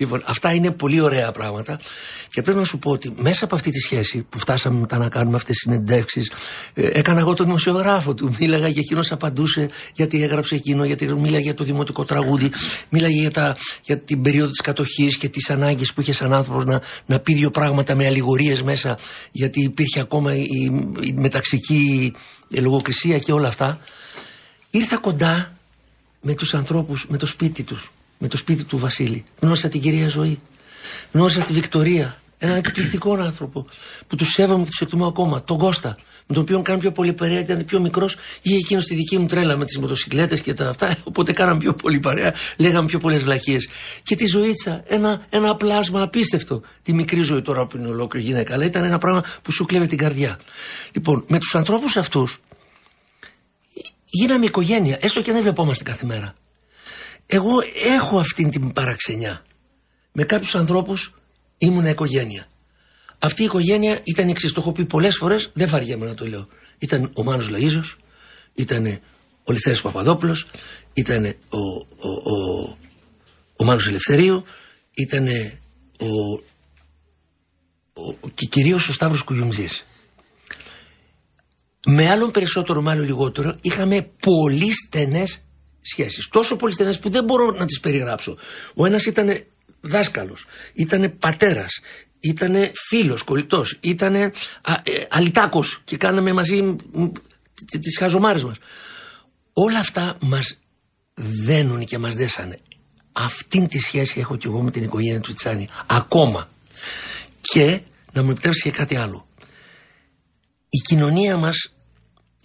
[0.00, 1.80] Λοιπόν, αυτά είναι πολύ ωραία πράγματα
[2.28, 5.08] και πρέπει να σου πω ότι μέσα από αυτή τη σχέση που φτάσαμε μετά να
[5.08, 6.32] κάνουμε αυτές τις συνεντεύξεις
[6.74, 11.42] ε, έκανα εγώ τον δημοσιογράφο του, μίλαγα για εκείνος απαντούσε γιατί έγραψε εκείνο, γιατί μίλαγε
[11.42, 12.50] για το δημοτικό τραγούδι,
[12.88, 16.64] μίλαγε για, τα, για την περίοδο της κατοχής και τις ανάγκες που είχε σαν άνθρωπος
[16.64, 18.98] να, να πει δύο πράγματα με αλληγορίες μέσα
[19.30, 20.46] γιατί υπήρχε ακόμα η,
[21.00, 22.12] η μεταξική
[22.48, 23.80] λογοκρισία και όλα αυτά.
[24.70, 25.56] Ήρθα κοντά
[26.20, 27.90] με τους ανθρώπους, με το σπίτι τους,
[28.22, 29.24] με το σπίτι του Βασίλη.
[29.40, 30.40] Γνώρισα την κυρία Ζωή,
[31.12, 33.66] γνώρισα τη Βικτωρία, έναν εκπληκτικό άνθρωπο
[34.06, 37.12] που τους σέβομαι και τους εκτιμώ ακόμα, τον Κώστα, με τον οποίο κάνω πιο πολύ
[37.12, 40.68] παρέα, ήταν πιο μικρός, είχε εκείνος τη δική μου τρέλα με τις μοτοσυκλέτες και τα
[40.68, 43.68] αυτά, οπότε κάναμε πιο πολύ παρέα, λέγαμε πιο πολλές βλακίες.
[44.02, 46.62] Και τη Ζωήτσα, ένα, ένα πλάσμα απίστευτο.
[46.82, 49.86] Τη μικρή ζωή τώρα που είναι ολόκληρη γυναίκα, αλλά ήταν ένα πράγμα που σου κλέβε
[49.86, 50.38] την καρδιά.
[50.92, 52.40] Λοιπόν, με τους ανθρώπους αυτούς
[54.06, 56.34] γίναμε οικογένεια, έστω και δεν βλεπόμαστε κάθε μέρα.
[57.32, 59.42] Εγώ έχω αυτήν την παραξενιά.
[60.12, 61.14] Με κάποιους ανθρώπους
[61.58, 62.46] ήμουν οικογένεια.
[63.18, 66.26] Αυτή η οικογένεια ήταν η εξής, το έχω πει πολλές φορές, δεν βαριέμαι να το
[66.26, 66.46] λέω.
[66.78, 67.96] Ήταν ο Μάνος Λαΐζος,
[68.54, 69.00] ήταν
[69.44, 70.46] ο Λιθέρης Παπαδόπουλος,
[70.92, 72.76] ήταν ο, ο, ο,
[73.56, 74.44] ο Μάνος Ελευθερίου,
[74.94, 75.26] ήταν
[75.98, 76.32] ο,
[77.92, 79.86] ο, και κυρίως ο Σταύρος Κουγιουμζής.
[81.86, 85.44] Με άλλον περισσότερο, με άλλο λιγότερο, είχαμε πολύ στενές
[85.80, 86.28] σχέσεις.
[86.28, 88.38] Τόσο πολύ στενές που δεν μπορώ να τις περιγράψω.
[88.74, 89.44] Ο ένας ήταν
[89.80, 91.80] δάσκαλος, ήταν πατέρας,
[92.20, 92.54] ήταν
[92.88, 94.22] φίλος, κολλητός, ήταν α,
[94.82, 97.06] ε, αλυτάκος και κάναμε μαζί μ, μ,
[97.72, 98.56] τ- τις χαζομάρες μας.
[99.52, 100.58] Όλα αυτά μας
[101.14, 102.58] δένουν και μας δέσανε.
[103.12, 105.68] Αυτήν τη σχέση έχω και εγώ με την οικογένεια του Τσάνη.
[105.86, 106.48] Ακόμα.
[107.40, 107.80] Και
[108.12, 109.28] να μου επιτρέψεις και κάτι άλλο.
[110.68, 111.72] Η κοινωνία μας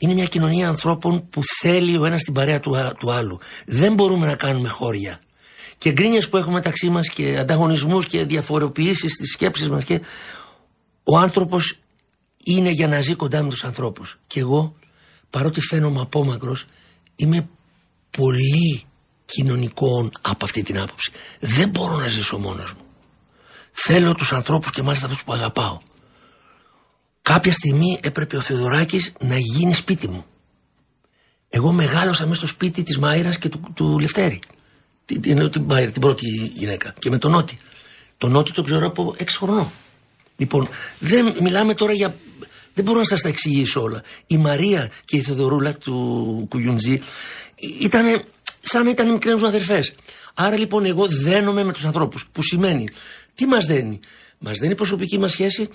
[0.06, 3.40] είναι μια κοινωνία ανθρώπων που θέλει ο ένας την παρέα του, α- του άλλου.
[3.66, 5.20] Δεν μπορούμε να κάνουμε χώρια.
[5.78, 10.02] Και γκρίνιες που έχουμε μεταξύ μας και ανταγωνισμούς και διαφοροποιήσεις στις σκέψεις μας και
[11.04, 11.80] ο άνθρωπος
[12.44, 14.20] είναι για να ζει κοντά με τους ανθρώπους.
[14.28, 14.76] Και εγώ,
[15.30, 16.66] παρότι φαίνομαι απόμακρος,
[17.16, 17.50] είμαι
[18.18, 18.84] πολύ
[19.26, 21.12] κοινωνικών από αυτή την άποψη.
[21.40, 22.82] Δεν μπορώ να ζήσω μόνος μου.
[23.72, 25.80] Θέλω τους ανθρώπους και μάλιστα αυτούς που αγαπάω.
[27.26, 30.26] Κάποια στιγμή έπρεπε ο Θεοδωράκης να γίνει σπίτι μου.
[31.50, 34.40] Εγώ μεγάλωσα μέσα στο σπίτι της Μάιρας και του, του Λευτέρη.
[35.06, 36.94] Την, την, την, Μάιρα, την πρώτη γυναίκα.
[37.00, 37.58] Και με τον Νότι.
[38.18, 39.72] Τον Νότι τον ξέρω από 6 χρονών.
[40.38, 40.68] Λοιπόν,
[41.00, 42.16] δεν μιλάμε τώρα για.
[42.74, 44.04] Δεν μπορώ να σας τα εξηγήσω όλα.
[44.28, 47.02] Η Μαρία και η Θεοδωρούλα του Κουγιουντζή
[47.80, 48.24] ήταν
[48.62, 49.94] σαν να ήταν μικρές μου αδερφές.
[50.34, 52.28] Άρα λοιπόν εγώ δένομαι με τους ανθρώπους.
[52.32, 52.90] Που σημαίνει,
[53.36, 54.00] τι μας δένει;
[54.48, 55.70] Μας δένει η προσωπική μας σχέση,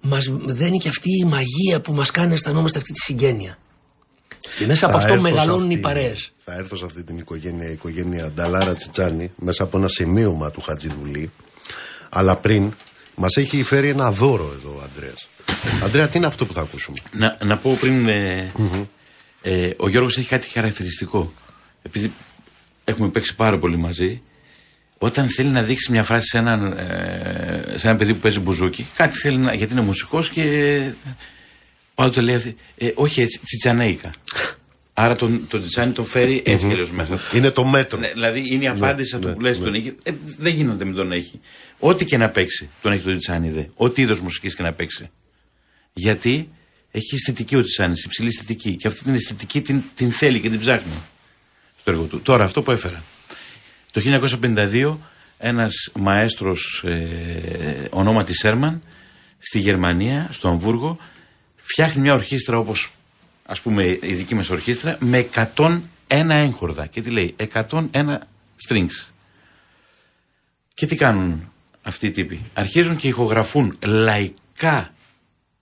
[0.00, 3.58] μας δένει και αυτή η μαγεία που μας κάνει να αισθανόμαστε αυτή τη συγγένεια.
[4.58, 6.32] Και μέσα από Θα αυτό έρθω σε μεγαλώνουν οι αυτή- παρέες.
[6.44, 10.60] Θα έρθω σε αυτή την οικογένεια, η οικογένεια Νταλάρα Τσιτσάνη, μέσα από ένα σημείωμα του
[10.60, 11.30] Χατζηδουλή.
[12.08, 12.72] Αλλά πριν,
[13.14, 15.14] μας έχει φέρει ένα δώρο εδώ ο Αντρέα.
[15.84, 18.08] Αντρέα, τι είναι αυτό που θα ακούσουμε; Να, να πω πριν.
[18.08, 18.52] Ε,
[19.42, 21.32] ε, ο Γιώργος έχει κάτι χαρακτηριστικό.
[21.82, 22.12] Επειδή
[22.84, 24.22] έχουμε παίξει πάρα πολύ μαζί,
[24.98, 28.86] όταν θέλει να δείξει μια φράση σε, έναν, ε, σε ένα παιδί που παίζει μπουζούκι,
[28.96, 29.54] κάτι θέλει να.
[29.54, 30.42] γιατί είναι μουσικός και.
[31.94, 34.10] Ο άλλο το λέει αυτή, ε, όχι έτσι, τσιτσανέικα.
[34.96, 37.20] Άρα τον, τον τσιτσάνι τον φέρει έτσι κι αλλιώς μέσα.
[37.34, 37.98] Είναι το μέτρο.
[37.98, 39.94] Ναι, δηλαδή είναι η απάντηση σε αυτό που λες τον έχει.
[40.02, 41.40] Ε, δεν γίνεται με τον έχει.
[41.78, 43.68] Ό,τι και να παίξει τον έχει τον Τσάνιδε.
[43.74, 45.10] Ό,τι είδος μουσικής και να παίξει.
[45.92, 46.48] Γιατί
[46.90, 48.76] έχει αισθητική ο Τσάνη, υψηλή αισθητική.
[48.76, 50.92] Και αυτή την αισθητική την, την θέλει και την ψάχνει
[51.80, 52.20] στο έργο του.
[52.20, 53.02] Τώρα αυτό που έφερα.
[53.94, 54.00] Το
[54.42, 54.96] 1952
[55.38, 58.82] ένας μαέστρος ε, ονόματι Σέρμαν
[59.38, 60.98] στη Γερμανία, στο Αμβούργο
[61.56, 62.90] φτιάχνει μια ορχήστρα όπως
[63.46, 66.86] ας πούμε η δική μας ορχήστρα με 101 έγχορδα.
[66.86, 67.88] Και τι λέει 101
[68.68, 69.08] strings.
[70.74, 71.52] Και τι κάνουν
[71.82, 72.40] αυτοί οι τύποι.
[72.54, 74.92] Αρχίζουν και ηχογραφούν λαϊκά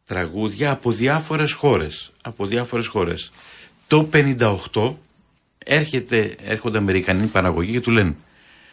[0.07, 2.13] τραγούδια από διάφορες χώρες.
[2.23, 3.33] Από διάφορες χώρες.
[3.87, 4.95] Το 58
[5.65, 8.15] έρχεται, έρχονται Αμερικανοί παραγωγοί και του λένε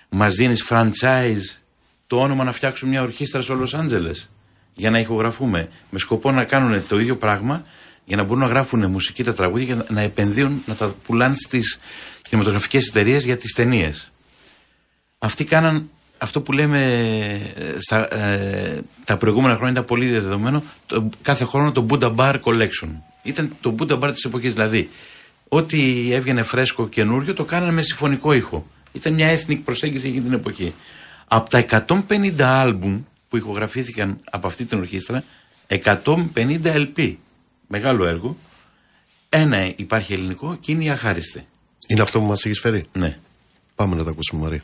[0.09, 1.59] μας δίνεις franchise
[2.07, 4.29] το όνομα να φτιάξουμε μια ορχήστρα στο Λος Άντζελες
[4.73, 7.63] για να ηχογραφούμε με σκοπό να κάνουν το ίδιο πράγμα
[8.05, 11.33] για να μπορούν να γράφουν μουσική τα τραγούδια και να- να επενδύουν, να τα πουλάνε
[11.33, 11.79] στις
[12.21, 14.11] κινηματογραφικές εταιρείες για τις ταινίες.
[15.19, 16.85] Αυτοί κάναν αυτό που λέμε
[17.55, 22.35] ε, στα, ε, τα προηγούμενα χρόνια ήταν πολύ διαδεδομένο το, κάθε χρόνο το Buddha Bar
[22.43, 22.89] Collection.
[23.23, 24.89] Ήταν το Buddha Bar της εποχής δηλαδή.
[25.49, 28.67] Ό,τι έβγαινε φρέσκο καινούριο το κάνανε με συμφωνικό ήχο.
[28.91, 30.73] Ήταν μια ethnic προσέγγιση εκείνη την εποχή.
[31.27, 35.23] Από τα 150 άλμπουμ που ηχογραφήθηκαν από αυτή την ορχήστρα,
[35.67, 36.25] 150
[36.63, 37.15] LP.
[37.67, 38.37] Μεγάλο έργο.
[39.29, 41.45] Ένα υπάρχει ελληνικό και είναι η Αχάριστη.
[41.87, 43.17] Είναι αυτό που μας έχει φέρει; Ναι.
[43.75, 44.61] Πάμε να τα ακούσουμε, Μαρία.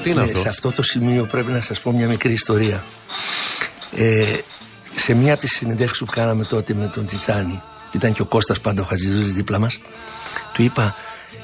[0.00, 2.82] Τι είναι ναι, αυτό; σε αυτό το σημείο πρέπει να σας πω μια μικρή ιστορία.
[3.96, 4.24] Ε,
[4.94, 8.24] σε μια από τις συνεντεύξεις που κάναμε τότε με τον Τσιτσάνη, και ήταν και ο
[8.24, 9.80] Κώστας πάντα ο Χατζηδούλης δίπλα μας,
[10.52, 10.94] του είπα,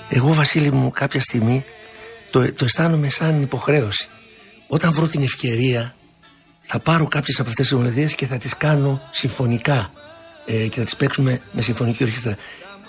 [0.09, 1.65] εγώ Βασίλη μου κάποια στιγμή
[2.31, 4.09] το, το αισθάνομαι σαν υποχρέωση.
[4.67, 5.95] Όταν βρω την ευκαιρία
[6.63, 9.91] θα πάρω κάποιες από αυτές τις μελωδίες και θα τις κάνω συμφωνικά
[10.47, 12.37] ε, και θα τις παίξουμε με συμφωνική ορχήστρα.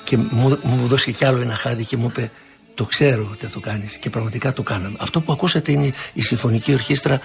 [0.03, 2.31] Και μου, μου δώσε κι άλλο ένα χάδι και μου είπε
[2.77, 4.95] το ξέρω ότι θα το κάνεις και πραγματικά το κάναμε.
[4.99, 7.21] Αυτό που ακούσατε είναι η συμφωνική ορχήστρα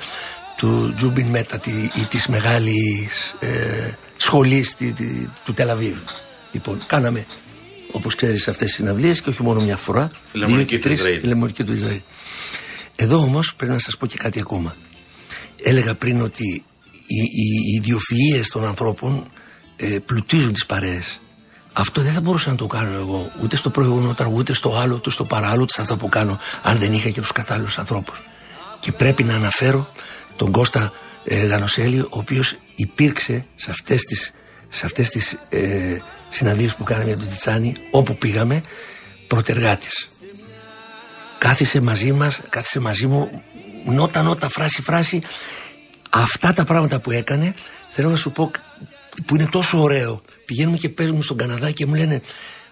[0.57, 5.96] του Τζούμπιν Μέτα τη, ή της μεγάλης ε, σχολής τη- τη- του Τελαβίβ.
[6.53, 7.26] Λοιπόν, κάναμε
[7.92, 10.98] όπως ξέρεις αυτές τις συναυλίες και όχι μόνο μια φορά, Φιλαρμονική δύο και του τρεις,
[10.98, 11.20] Ισραήλ.
[11.20, 12.00] Φιλαρμονική του Ισραήλ.
[12.96, 14.76] Εδώ όμως πρέπει να σας πω και κάτι ακόμα.
[15.62, 16.64] Έλεγα πριν ότι
[17.07, 19.26] οι, οι, οι ιδιοφυΐες των ανθρώπων
[19.76, 21.20] ε, πλουτίζουν τις παρέες.
[21.73, 24.95] Αυτό δεν θα μπορούσα να το κάνω εγώ ούτε στο προηγούμενο τραγούδι, ούτε στο άλλο,
[24.95, 28.23] ούτε στο παράλληλο, ούτε σε αυτά που κάνω, αν δεν είχα και τους κατάλληλους ανθρώπους.
[28.81, 29.89] Και πρέπει να αναφέρω
[30.37, 30.93] τον Κώστα
[31.25, 34.33] ε, Γανοσέλη, ο οποίος υπήρξε σε αυτές τις,
[34.68, 35.97] σε αυτές τις ε,
[36.29, 38.61] συναντήσεις που κάναμε για τον Τιτσάνι, όπου πήγαμε,
[39.27, 40.09] πρωτεργάτης
[41.43, 43.43] κάθισε μαζί μας, κάθισε μαζί μου
[43.85, 45.23] νότα νότα φράση φράση
[46.11, 47.55] αυτά τα πράγματα που έκανε
[47.89, 48.51] θέλω να σου πω
[49.27, 52.22] που είναι τόσο ωραίο πηγαίνουμε και παίζουμε στον Καναδά και μου λένε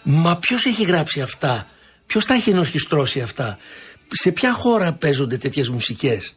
[0.02, 1.66] μα ποιος έχει γράψει αυτά;
[2.06, 3.58] Ποιος τα έχει ενορχιστρώσει αυτά;
[4.10, 6.36] Σε ποια χώρα παίζονται τέτοιες μουσικές;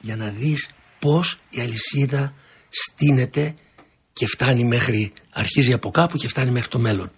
[0.00, 2.34] Για να δεις πως η αλυσίδα
[2.68, 3.54] στείνεται
[4.12, 7.12] και φτάνει μέχρι, αρχίζει από κάπου και φτάνει μέχρι το μέλλον.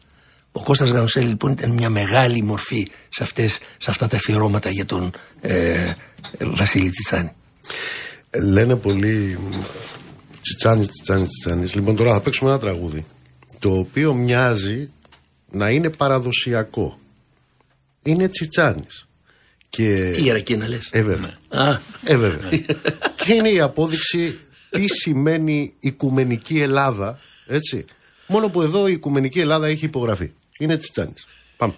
[0.53, 4.85] Ο Κώστας Γανουσέλη λοιπόν ήταν μια μεγάλη μορφή σε, αυτές, σε αυτά τα αφιερώματα για
[4.85, 5.93] τον ε,
[6.39, 7.31] Βασίλη Τσιτσάνη.
[8.31, 9.39] Ε, Λένε πολύ
[10.41, 11.67] τσιτσάνι, τσιτσάνι, τσιτσάνι.
[11.67, 13.05] Λοιπόν, τώρα θα παίξουμε ένα τραγούδι
[13.61, 14.91] το οποίο μοιάζει
[15.51, 16.99] να είναι παραδοσιακό.
[18.03, 19.07] Είναι τσιτσάνης.
[19.69, 20.11] Και...
[20.11, 20.89] Τι γερακίνα λες.
[20.93, 21.39] Ε, βέβαια.
[21.49, 22.51] Α, Ε, βέβαια.
[23.25, 24.39] και είναι η απόδειξη
[24.71, 27.85] τι σημαίνει οικουμενική Ελλάδα, έτσι.
[28.27, 30.31] Μόνο που εδώ η οικουμενική Ελλάδα έχει υπογραφεί.
[30.59, 31.27] Είναι τσιτσάνης.
[31.57, 31.75] Πάμε.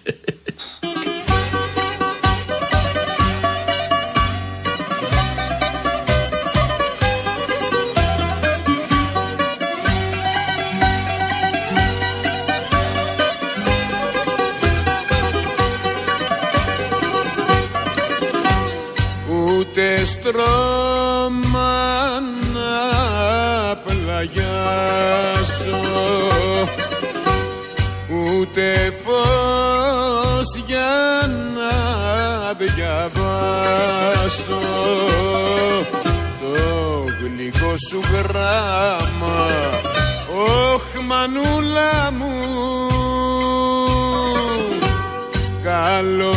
[37.93, 39.39] Σου γράμμα.
[40.73, 42.35] Όχ μανούλα μου.
[45.63, 46.31] Καλοκαίρι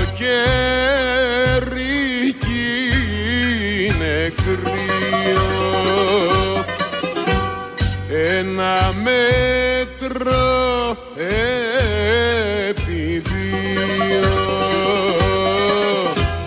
[2.41, 2.67] κι
[3.85, 5.49] είναι κρύο.
[8.39, 10.47] Ένα μέτρο
[12.69, 14.35] επί δύο.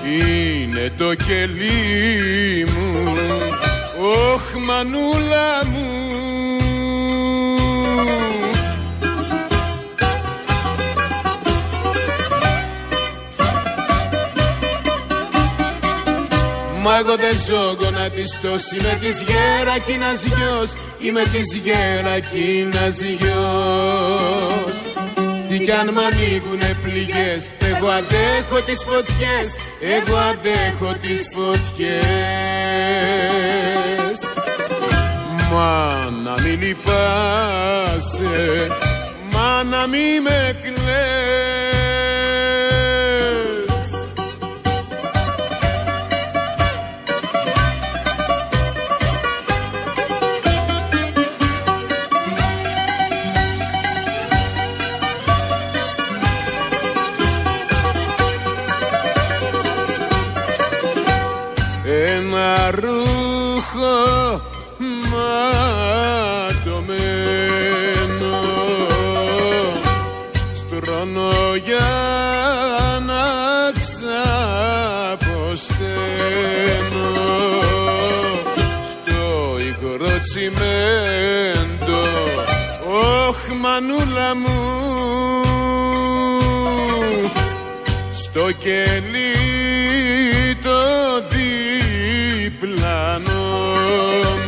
[0.05, 1.88] Είναι το κελί μου όχ
[4.83, 5.87] μανούλα μου.
[16.81, 20.73] Μα εγώ δεν ζω γονατιστός Είμαι της γερακίνας γιος.
[20.99, 24.73] Είμαι της γερακίνας γιος.
[25.49, 29.57] Τι κι αν μ' ανοίγουνε πληγές Εγώ αντέχω τις φωτιές.
[29.81, 32.89] Εγώ αντέχω τις φωτιές
[35.51, 37.97] Μα να μην λυπάσαι
[39.31, 41.48] Μα να μη με κλαις
[88.69, 89.35] κελί
[90.63, 90.81] το
[92.49, 92.97] διπλανό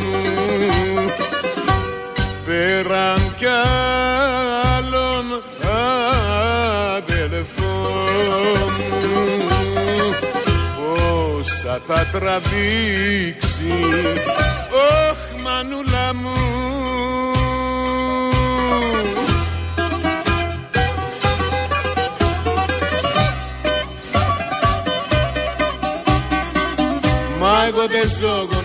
[0.00, 0.20] μου.
[2.46, 3.46] Φέραν κι
[4.76, 5.26] άλλον
[6.96, 7.76] αδελφό
[8.76, 8.92] μου.
[10.76, 13.72] Πως όλα θα τραβήξει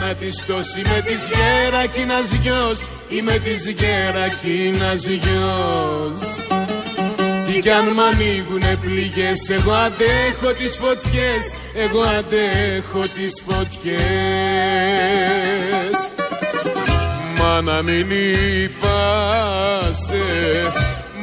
[0.08, 2.80] ζω γονατιστός Είμαι της γέρακινας γιος
[3.10, 6.22] Είμαι της γέρακινας γιος
[7.46, 13.98] Τι κι αν μ' ανοίγουνε πληγές Εγώ αντέχω τις φωτιές Εγώ αντέχω τις φωτιές.
[17.38, 19.06] Μα να μην λυπάσαι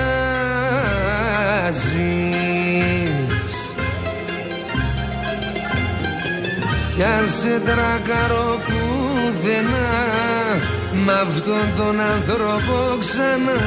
[6.95, 9.91] Κι αν σε τρακαρώ πουθενά
[11.05, 13.61] μ' αυτόν τον άνθρωπο ξανά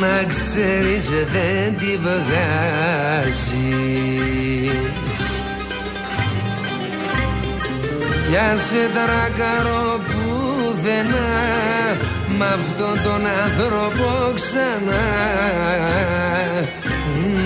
[0.00, 3.42] να ξέρεις δεν τη βγάζεις.
[8.30, 11.28] Για σε τρακαρώ πουθενά
[12.38, 15.08] Μ' αυτόν τον άνθρωπο ξανά.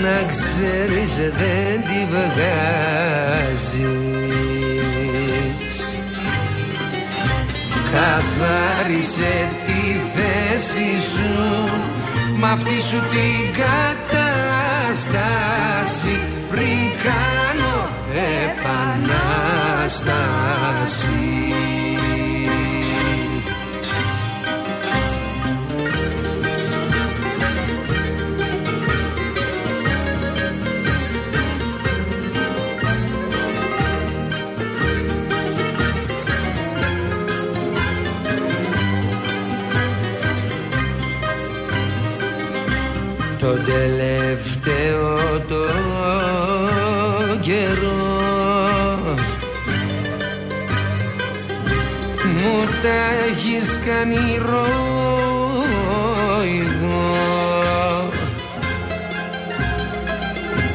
[0.01, 2.97] Να ξέρεις δεν τη βγάζεις.
[7.91, 9.81] Καθάρισε τη
[10.13, 11.33] θέση σου
[12.43, 14.93] Μ' αυτή σου την κατάσταση
[16.49, 17.89] πριν κάνω
[18.43, 19.13] επανάσταση
[52.83, 54.83] τα έχεις κάνει ρόιδο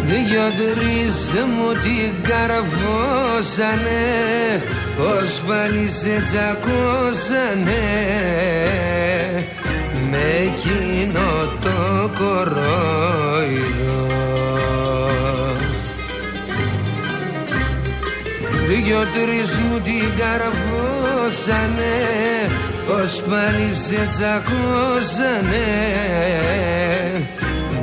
[0.08, 1.16] Δυο-τρεις
[1.56, 4.04] μου την καρφώσανε
[4.96, 7.86] πως πάλι σε τσακώσανε.
[10.10, 11.26] Με εκείνο
[11.62, 14.06] το κορόιδο.
[18.68, 20.08] Δυο-τρεις μου την
[21.28, 21.96] καρφώσανε
[23.02, 25.70] ως πάλι σε τσακώσανε.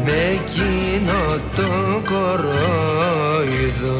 [0.06, 1.20] Με εκείνο
[1.56, 1.72] το
[2.10, 4.00] κορόιδο.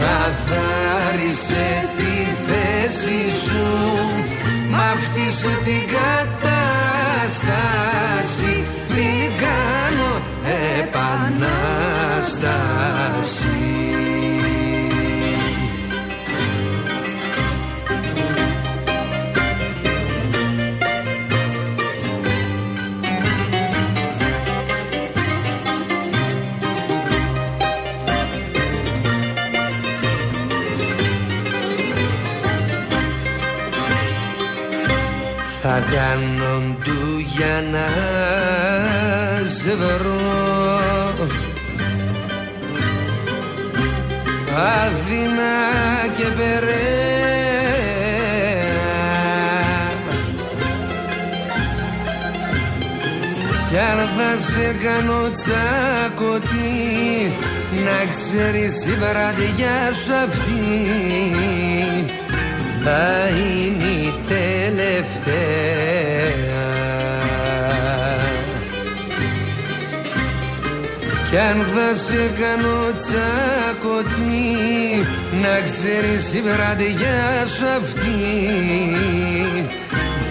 [0.00, 3.68] Καθάρισε τη θέση σου
[4.70, 6.94] Μ' αυτή σου την κατάσταση.
[8.88, 10.12] Πριν κάνω
[10.78, 11.70] επανάσταση
[35.80, 37.88] θα κάνω του για να
[39.46, 41.28] σε βρω.
[44.56, 45.54] Αθήνα
[46.16, 46.70] και Περαία.
[53.70, 56.80] Κι αν θα σε κάνω τσακωτή
[57.84, 60.60] να ξέρεις η βραδιά σου αυτή
[62.84, 65.90] θα είναι η τελευταία.
[71.30, 74.50] Κι αν θα σε κάνω τσακωτή
[75.42, 78.20] να ξέρεις η βραδιά σου αυτή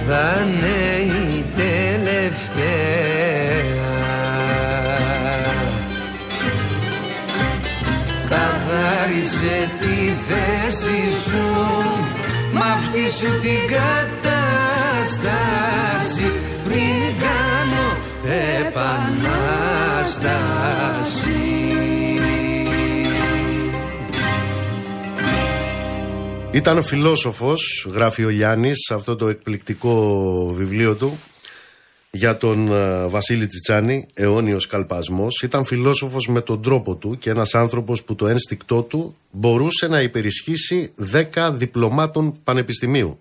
[0.08, 0.82] θα είναι
[1.12, 3.00] η τελευταία.
[8.30, 9.98] Καθάρισε τη
[10.28, 11.46] θέση σου
[12.60, 14.32] Μ' αυτή σου την κατάσταση
[16.64, 17.88] πριν κάνω
[26.52, 31.20] Ήταν φιλόσοφος, γράφει ο Λιάννης, σε αυτό το εκπληκτικό βιβλίο του
[32.12, 35.42] για τον ε, Βασίλη Τσιτσάνη, αιώνιος καλπασμός.
[35.44, 40.02] Ήταν φιλόσοφος με τον τρόπο του και ένας άνθρωπος που το ένστικτό του μπορούσε να
[40.02, 43.20] υπερισχύσει δέκα διπλωμάτων πανεπιστημίου.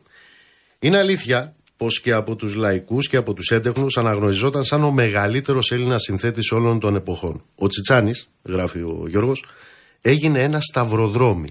[0.78, 5.72] Είναι αλήθεια πως και από τους λαϊκούς και από τους έντεχνους αναγνωριζόταν σαν ο μεγαλύτερος
[5.72, 7.42] Έλληνας συνθέτης όλων των εποχών.
[7.54, 9.44] Ο Τσιτσάνης, γράφει ο Γιώργος,
[10.00, 11.48] έγινε ένα σταυροδρόμι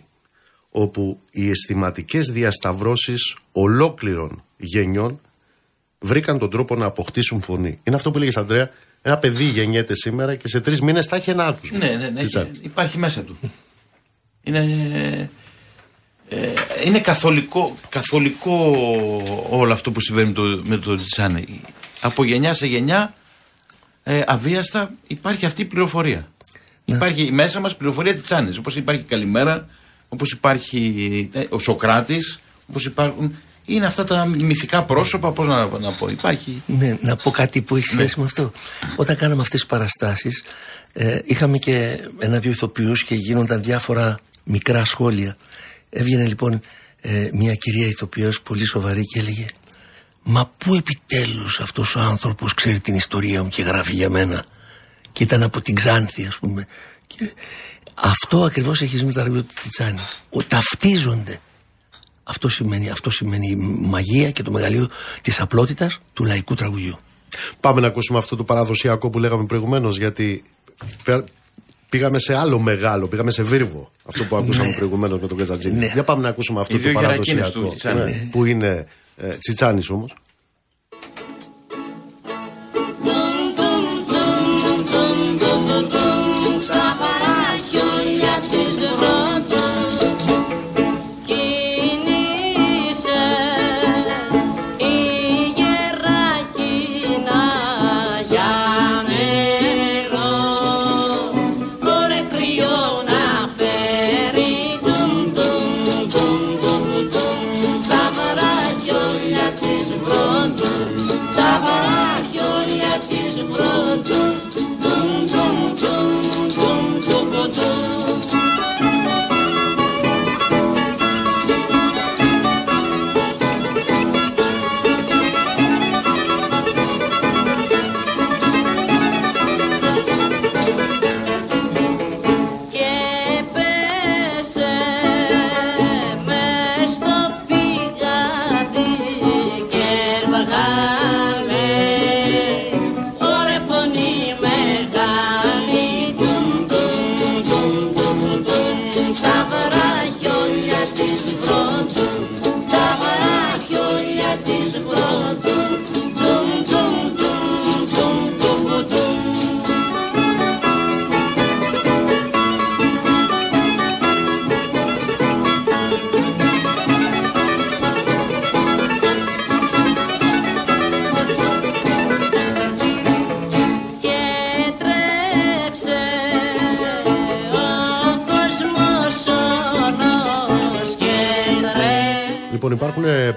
[0.71, 5.19] όπου οι αισθηματικές διασταυρώσεις ολόκληρων γενιών
[5.99, 7.79] βρήκαν τον τρόπο να αποκτήσουν φωνή.
[7.83, 8.69] Είναι αυτό που έλεγε Αντρέα.
[9.01, 11.77] Ένα παιδί γεννιέται σήμερα και σε τρεις μήνες θα έχει ένα άκουσμα.
[11.77, 12.47] Ναι, ναι, ναι.
[12.61, 13.37] Υπάρχει μέσα του.
[14.43, 15.29] Είναι,
[16.29, 16.49] ε,
[16.85, 18.75] είναι καθολικό, καθολικό
[19.49, 21.61] όλο αυτό που συμβαίνει με το, με το Τσιτσάνι.
[22.01, 23.13] Από γενιά σε γενιά
[24.03, 26.31] ε, αβίαστα υπάρχει αυτή η πληροφορία.
[26.85, 26.95] Ναι.
[26.95, 28.57] Υπάρχει μέσα μας πληροφορία Τσιτσάνη.
[28.57, 29.65] Όπως υπάρχει καλημέρα,
[30.09, 32.39] όπως υπάρχει ε, ο Σοκράτης,
[32.69, 33.35] όπως υπάρχουν.
[33.69, 36.09] Είναι αυτά τα μυθικά πρόσωπα, πώς να, να πω.
[36.09, 36.61] Υπάρχει.
[36.65, 38.21] Ναι, να πω κάτι που έχει σχέση ναι.
[38.21, 38.51] με αυτό.
[38.95, 40.43] Όταν κάναμε αυτές τις παραστάσεις,
[40.93, 45.37] ε, είχαμε και ένα-δύο ηθοποιούς και γίνονταν διάφορα μικρά σχόλια.
[45.89, 46.61] Έβγαινε λοιπόν
[47.01, 49.45] ε, μια κυρία ηθοποιός πολύ σοβαρή και έλεγε
[50.23, 54.45] «Μα πού επιτέλους αυτός ο άνθρωπος ξέρει την ιστορία μου και γράφει για μένα»
[55.11, 56.67] και ήταν από την Ξάνθη ας πούμε
[57.07, 57.31] και
[57.93, 59.99] αυτό ακριβώς έχει με τα τραγούδια του Τιτσάνη
[60.29, 61.39] ο, ταυτίζονται
[62.27, 64.89] αυτό σημαίνει, αυτό σημαίνει η μαγεία και το μεγαλείο
[65.21, 66.97] της απλότητας του λαϊκού τραγουδιού
[67.59, 70.43] Πάμε να ακούσουμε αυτό το παραδοσιακό που λέγαμε προηγουμένως γιατί
[71.89, 73.91] πήγαμε σε άλλο μεγάλο, πήγαμε σε βίρβο.
[74.03, 74.75] Αυτό που ακούσαμε ναι.
[74.75, 75.77] προηγουμένως με τον Καζατζίνη.
[75.77, 75.91] Ναι.
[75.93, 77.75] Για πάμε να ακούσουμε αυτό το παραδοσιακό.
[77.83, 78.27] Ναι.
[78.31, 80.13] Που είναι ε, Τσιτσάνης όμως.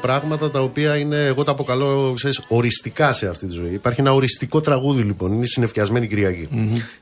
[0.00, 3.72] Πράγματα τα οποία είναι, εγώ τα αποκαλώ, ξέρεις, οριστικά σε αυτή τη ζωή.
[3.72, 6.08] Υπάρχει ένα οριστικό τραγούδι λοιπόν, είναι η Συνεφιασμένη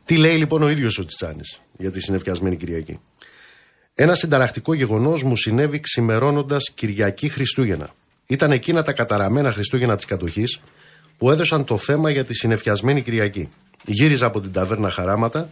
[0.05, 3.01] Τι λέει λοιπόν ο ίδιος ο Τσιτσάνης για τη Συνεφιασμένη Κυριακή;
[3.95, 7.91] Ένα συνταρακτικό γεγονός μου συνέβη ξημερώνοντας Κυριακή Χριστούγεννα.
[8.27, 10.61] Ήταν εκείνα τα καταραμένα Χριστούγεννα της κατοχής
[11.19, 13.49] που έδωσαν το θέμα για τη Συνεφιασμένη Κυριακή.
[13.85, 15.51] Γύριζα από την ταβέρνα Χαράματα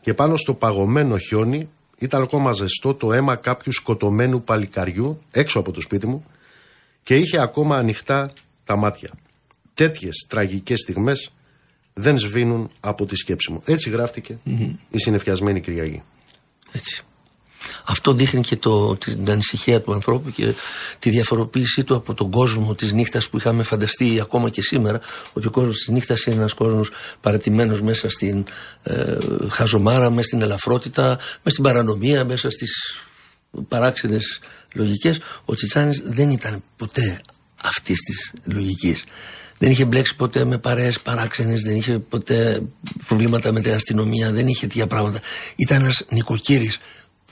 [0.00, 5.72] και πάνω στο παγωμένο χιόνι ήταν ακόμα ζεστό το αίμα κάποιου σκοτωμένου παλικαριού έξω από
[5.72, 6.24] το σπίτι μου
[7.02, 8.32] και είχε ακόμα ανοιχτά
[8.64, 9.10] τα μάτια.
[9.74, 11.32] Τέτοιες τραγικές στιγμές
[11.94, 13.62] δεν σβήνουν από τη σκέψη μου.
[13.64, 13.90] Έτσι
[14.90, 16.02] η συνεφιασμένη Κυριακή.
[16.72, 17.04] Έτσι.
[17.84, 20.54] Αυτό δείχνει και το, την ανησυχία του ανθρώπου και
[20.98, 25.00] τη διαφοροποίησή του από τον κόσμο της νύχτας που είχαμε φανταστεί ακόμα και σήμερα
[25.32, 26.90] ότι ο κόσμος της νύχτας είναι ένας κόσμος
[27.20, 28.44] παρατημένος μέσα στην
[28.82, 29.16] ε,
[29.48, 32.70] χαζομάρα, μέσα στην ελαφρότητα, μέσα στην παρανομία, μέσα στις
[33.68, 34.40] παράξενες
[34.72, 35.20] λογικές.
[35.44, 37.20] Ο Τσιτσάνης δεν ήταν ποτέ
[37.62, 39.04] αυτής της λογικής.
[39.58, 42.62] Δεν είχε μπλέξει ποτέ με παρέες παράξενες δεν είχε ποτέ
[43.06, 45.20] προβλήματα με την αστυνομία δεν είχε τέτοια πράγματα.
[45.56, 46.78] Ήταν ένας νοικοκύρης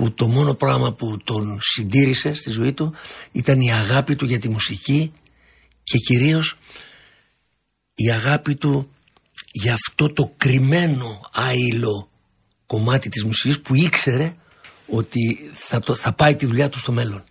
[0.02, 2.94] που το μόνο πράγμα που τον συντήρησε στη ζωή του
[3.32, 5.12] ήταν η αγάπη του για τη μουσική
[5.82, 6.58] και κυρίως
[7.94, 8.90] η αγάπη του
[9.52, 12.10] για αυτό το κρυμμένο άειλο
[12.66, 14.36] κομμάτι της μουσικής που ήξερε
[14.86, 17.24] ότι θα, το, θα πάει τη δουλειά του στο μέλλον.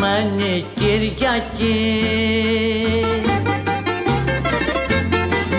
[0.00, 2.00] Συνεφιασμένη Κυριακή.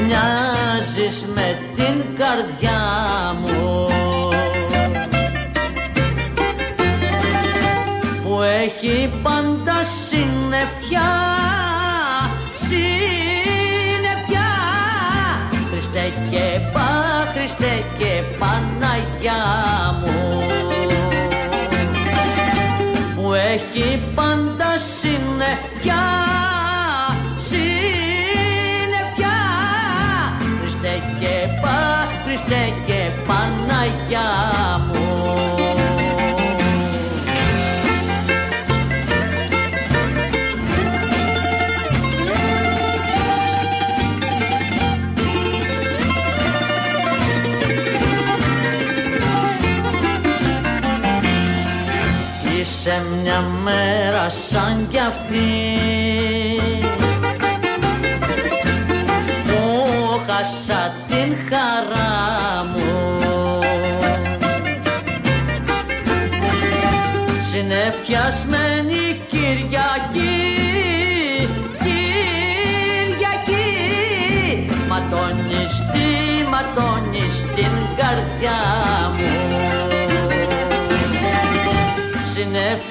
[0.05, 2.81] Μοιάζεις με την καρδιά
[3.41, 3.87] μου.
[8.23, 11.11] Που έχει πάντα συννεφιά
[12.55, 14.49] συννεφιά.
[15.71, 16.89] Χριστέ και Πα,
[17.33, 19.43] Χριστέ και Παναγιά
[19.99, 20.10] μου
[25.81, 26.05] συννεφιά
[27.37, 28.19] συννεφιά.
[30.59, 34.29] Χριστέ και Πα, Χριστέ και Παναγιά
[34.87, 34.99] μου.
[52.59, 55.70] Είσαι μια μέρα σαν κι αυτή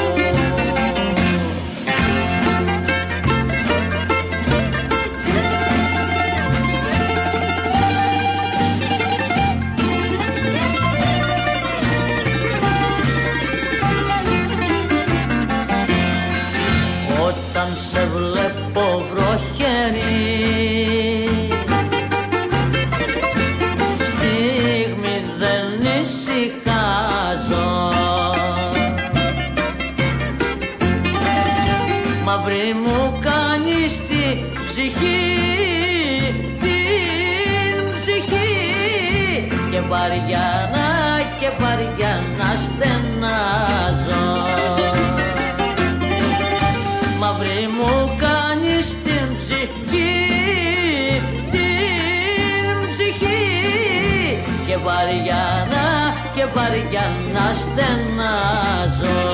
[56.78, 57.02] και βαριά
[57.32, 59.26] να στενάζω.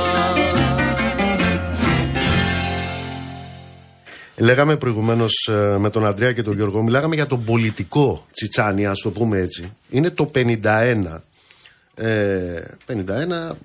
[4.37, 9.11] Λέγαμε προηγουμένως με τον Αντρέα και τον Γιώργο, μιλάγαμε για τον πολιτικό Τσιτσάνι, ας το
[9.11, 9.73] πούμε έτσι.
[9.91, 11.21] Είναι το 51.
[11.97, 13.57] Ε, 51,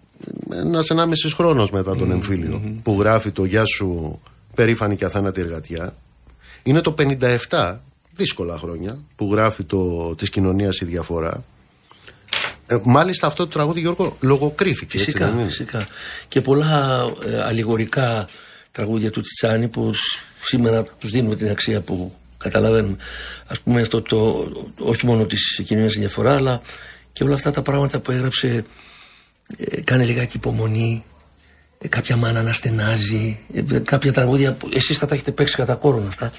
[0.51, 4.19] ένα ενάμιση χρόνος μετά τον εμφύλιο, που γράφει το Γεια σου,
[4.55, 5.95] περήφανη και αθάνατη εργατιά.
[6.63, 6.95] Είναι το
[7.49, 7.75] 57,
[8.13, 11.43] δύσκολα χρόνια, που γράφει το Της κοινωνίας η διαφορά.
[12.71, 14.97] Ε, μάλιστα αυτό το τραγούδι, Γιώργο, λογοκρίθηκε.
[14.97, 15.85] Φυσικά, έτσι, δεν είναι; φυσικά.
[16.27, 18.27] Και πολλά ε, αλληγορικά
[18.71, 22.95] τραγούδια του Τσιτσάνη που σ- σήμερα τους δίνουμε την αξία που καταλαβαίνουμε.
[23.47, 26.61] Ας πούμε αυτό το, όχι μόνο της κοινωνίας η διαφορά, αλλά
[27.13, 28.65] και όλα αυτά τα πράγματα που έγραψε
[29.57, 31.03] ε, κάνε λιγάκι υπομονή,
[31.77, 35.75] ε, κάποια μάνα να στενάζει, ε, κάποια τραγούδια που εσείς θα τα έχετε παίξει κατά
[35.75, 36.31] κόρον αυτά.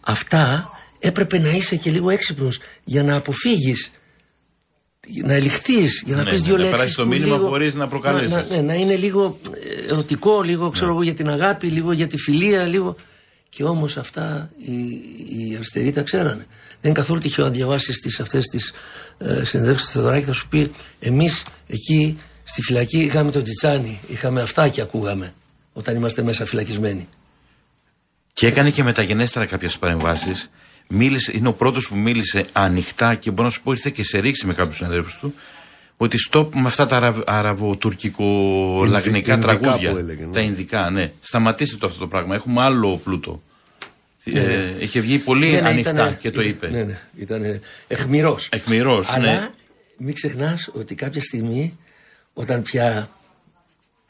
[0.00, 3.90] Αυτά έπρεπε να είσαι και λίγο έξυπνος για να αποφύγεις
[5.24, 6.76] να ελιχθείς, για να Ναι, πεις ναι, δύο να λέξεις.
[6.76, 8.30] περάσεις το που μήνυμα λίγο- χωρίς να προκαλέσεις.
[8.30, 9.38] Να, ναι, να είναι λίγο
[9.88, 12.96] ε, ερωτικό, λίγο ξέρω εγώ για την αγάπη, λίγο για τη φιλία, λίγο.
[13.48, 14.72] Και όμως αυτά οι,
[15.28, 16.46] οι αριστεροί τα ξέρανε.
[16.80, 18.72] Δεν είναι καθόλου τυχαίο αν διαβάσεις αυτές τις
[19.18, 24.40] ε, συνεντεύξεις του Θεοδωράκη, θα σου πει εμείς εκεί στη φυλακή είχαμε τον Τσιτσάνι, είχαμε
[24.40, 25.34] αυτά και ακούγαμε
[25.72, 27.08] όταν είμαστε μέσα φυλακισμένοι.
[28.32, 30.50] Και έκανε και μεταγενέστερα κάποιες παρεμβάσεις.
[30.92, 34.18] Μίλησε, είναι ο πρώτος που μίλησε ανοιχτά και μπορώ να σου πω ήρθε και σε
[34.18, 35.34] ρήξη με κάποιους συναδέλφους του.
[35.96, 39.90] Ότι stop με αυτά τα αρα- αραβοτουρκικο-λαγνικά Ινδικά τραγούδια.
[39.90, 40.32] που έλεγε, ναι.
[40.32, 41.10] Τα Ινδικά, ναι.
[41.22, 42.34] Σταματήστε το αυτό το πράγμα.
[42.34, 43.42] Έχουμε άλλο πλούτο.
[44.24, 46.68] Ε, είχε βγει πολύ Ναι, ναι, ανοιχτά ήτανε- και το είπε.
[46.68, 48.48] Ναι, ναι, ήταν εχμηρός.
[48.52, 49.48] Εχμηρός, Αλλά ναι.
[49.96, 51.78] μην ξεχνάς ότι κάποια στιγμή
[52.34, 53.10] όταν πια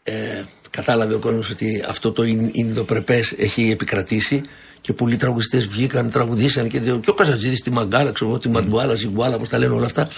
[0.02, 4.42] ε, κατάλαβε ο κόσμος ότι αυτό το Ιν- Ινδοπρεπές έχει επικρατήσει
[4.80, 8.48] και πολλοί τραγουδιστές βγήκαν, τραγουδήσαν και, δι- και ο Καζατζίδης τη Μαγκάλα, ξέρω εγώ, τη
[8.48, 10.08] Μαντουάλα, Ζιγκουάλα, όπως τα λένε όλα αυτά,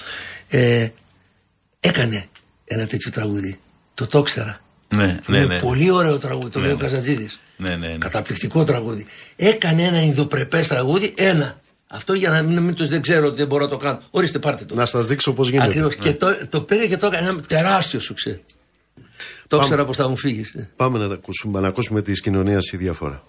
[0.48, 0.88] ε,
[1.80, 2.26] έκανε
[2.64, 3.58] ένα τέτοιο τραγούδι.
[3.94, 4.60] Το το ήξερα.
[4.94, 5.60] Ναι, ναι, Είναι ναι.
[5.60, 6.82] πολύ ωραίο τραγούδι, το Ναι, λέει ο ναι.
[6.82, 7.38] Καζατζίδης.
[7.56, 7.98] Ναι, ναι, ναι.
[7.98, 9.06] Καταπληκτικό τραγούδι.
[9.36, 11.60] Έκανε ένα Ινδοπρεπές τραγούδι, ένα.
[11.86, 14.00] Αυτό για να μην, μην του δεν ξέρω ότι δεν μπορώ να το κάνω.
[14.10, 14.74] Ορίστε, πάρτε το.
[14.74, 15.68] Να σας δείξω πώς γίνεται.
[15.68, 15.96] Ακριβώς.
[15.96, 16.02] Ναι.
[16.04, 18.40] Και το, το πήρε και το έκανε ένα τεράστιο σουξέ.
[19.48, 20.54] Το ήξερα πω θα μου φύγεις.
[20.76, 23.22] Πάμε να, τα ακούσουμε, να ακούσουμε τη κοινωνίας η διαφορά.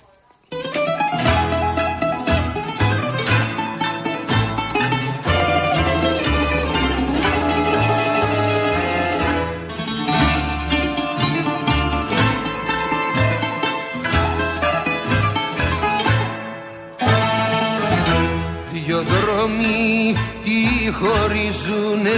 [21.54, 22.12] Χωρίζουνε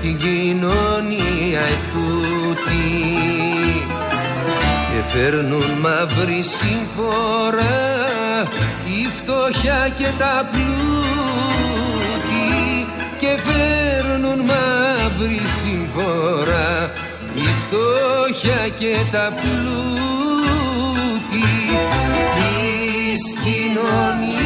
[0.00, 2.88] την κοινωνία ετούτη
[4.90, 7.78] και φέρνουν μαύρη συμφορά
[8.84, 10.78] η φτώχεια και τα πλούτη
[13.18, 16.90] και φέρνουν μαύρη συμφορά
[17.34, 20.70] η φτώχεια και τα πλούτη
[22.36, 24.40] της κοινωνίας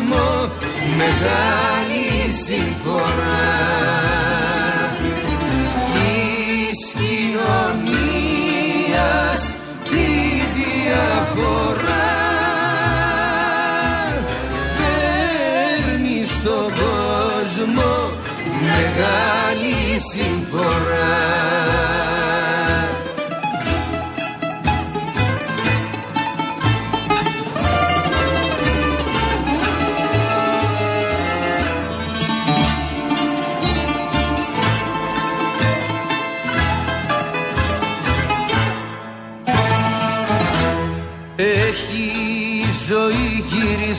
[0.00, 0.50] κόσμο
[0.96, 2.08] μεγάλη
[2.46, 3.48] συμφορά
[5.94, 7.82] της κοινωνίας
[9.90, 10.08] τη
[10.60, 12.18] διαφορά.
[14.76, 17.92] Φέρνει στον κόσμο
[18.62, 19.78] μεγάλη
[20.12, 21.20] συμφορά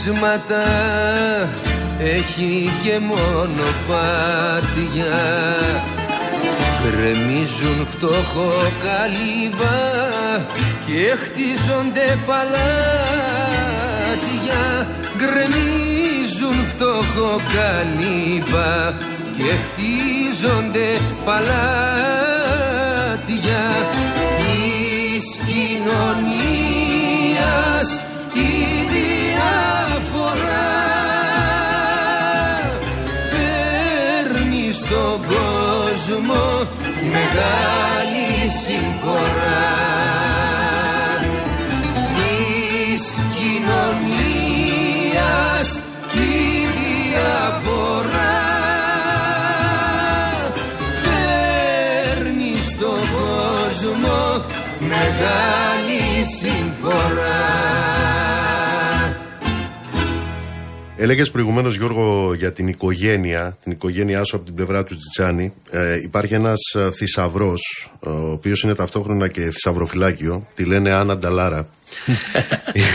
[0.02, 0.66] γυρίσματα
[1.99, 3.60] Έχει και μονοπάτια
[6.84, 8.52] Κρεμίζουν φτώχο
[8.84, 9.80] καλύβα
[10.86, 12.52] Και χτίζονται παλάτια.
[15.18, 18.74] Γκρεμίζουν φτώχο καλύβα
[19.38, 20.89] Και χτίζονται
[21.26, 21.64] παλάτια.
[24.38, 26.41] Της κοινωνίας
[36.08, 36.43] κόσμο
[37.12, 39.70] μεγάλη συμφορά
[42.16, 43.04] της
[43.36, 44.47] κοινωνίας
[46.14, 46.18] η
[46.74, 48.38] διαφορά
[51.04, 54.20] φέρνει στον κόσμο
[54.80, 56.04] μεγάλη
[56.39, 57.81] συμφορά
[61.02, 65.54] Έλεγες προηγουμένως, Γιώργο, για την οικογένεια, την οικογένειά σου από την πλευρά του Τσιτσάνη.
[65.72, 66.60] Ε, υπάρχει ένας
[66.95, 70.47] θησαυρός, ο οποίος είναι ταυτόχρονα και θησαυροφυλάκιο.
[70.54, 71.68] Τη λένε Άννα Νταλάρα.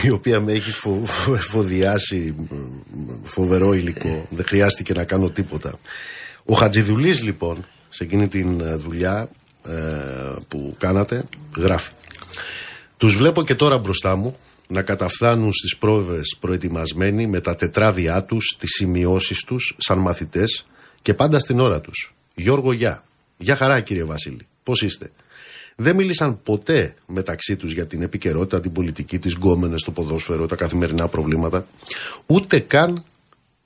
[0.03, 4.27] η οποία με έχει φο, φο- εφοδιάσει μ, μ, φοβερό υλικό.
[4.31, 5.79] Δεν χρειάστηκε να κάνω τίποτα.
[6.45, 9.29] Ο Χατζηδουλής, λοιπόν, σε εκείνη την ε, δουλειά
[9.69, 9.73] ε,
[10.49, 11.25] που κάνατε,
[11.57, 11.91] γράφει.
[12.97, 14.37] Τους βλέπω και τώρα μπροστά μου
[14.69, 20.67] να καταφθάνουν στις πρόβες προετοιμασμένοι με τα τετράδια τους, τις σημειώσεις τους σαν μαθητές
[21.03, 22.15] και πάντα στην ώρα τους.
[22.35, 23.05] Γιώργο, γεια.
[23.37, 24.47] Γεια χαρά κύριε Βασίλη.
[24.63, 25.11] Πώς είστε;
[25.77, 30.57] Δεν μίλησαν ποτέ μεταξύ τους για την επικαιρότητα, την πολιτική, τις γκόμενες, το ποδόσφαιρο, τα
[30.57, 31.67] καθημερινά προβλήματα.
[32.27, 33.05] Ούτε καν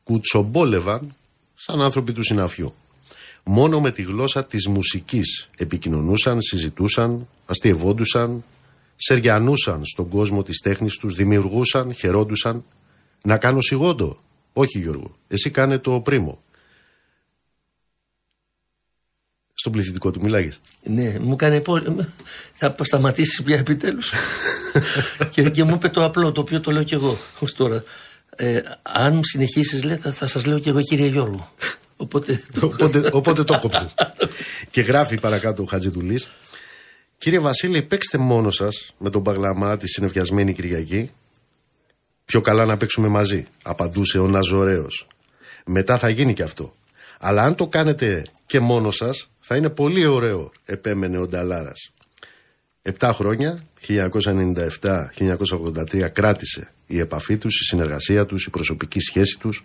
[0.05, 1.15] κουτσομπόλευαν
[1.55, 2.75] σαν άνθρωποι του συναφιού.
[3.45, 8.45] Μόνο με τη γλώσσα της μουσικής επικοινωνούσαν, συζητούσαν, αστειευόντουσαν,
[9.07, 12.65] σεριανούσαν στον κόσμο της τέχνης τους, δημιουργούσαν, χαιρόντουσαν.
[13.23, 14.21] Να κάνω σιγόντο.
[14.53, 16.43] Όχι Γιώργο, εσύ κάνε το πρίμο.
[19.55, 20.61] Στον πληθυντικό του μιλάγες.
[20.83, 22.07] Ναι, μου έκανε πόλεμο.
[22.53, 24.13] Θα σταματήσει πια επιτέλους.
[25.33, 27.85] και, και μου είπε το απλό, το οποίο το λέω κι εγώ ως τώρα.
[28.37, 31.53] Ε, αν συνεχίσεις, λέει, θα, θα σας λέω κι εγώ, κύριε Γιώργο.
[31.97, 32.43] Οπότε.
[32.61, 33.95] το- οπότε, οπότε το κόψες.
[34.71, 36.29] και γράφει παρακάτω ο Χατζηδουλής.
[37.21, 41.11] Κύριε Βασίλη, παίξτε μόνος σας με τον Παγλαμά τη συνεφιασμένη Κυριακή.
[42.25, 45.07] Πιο καλά να παίξουμε μαζί, απαντούσε ο Ναζωρέος.
[45.67, 46.75] Μετά θα γίνει και αυτό.
[47.19, 51.91] Αλλά αν το κάνετε και μόνος σας θα είναι πολύ ωραίο, επέμενε ο Νταλάρας.
[52.83, 59.65] Επτά χρόνια, 1997-1983 κράτησε η επαφή τους, η συνεργασία τους, η προσωπική σχέση τους.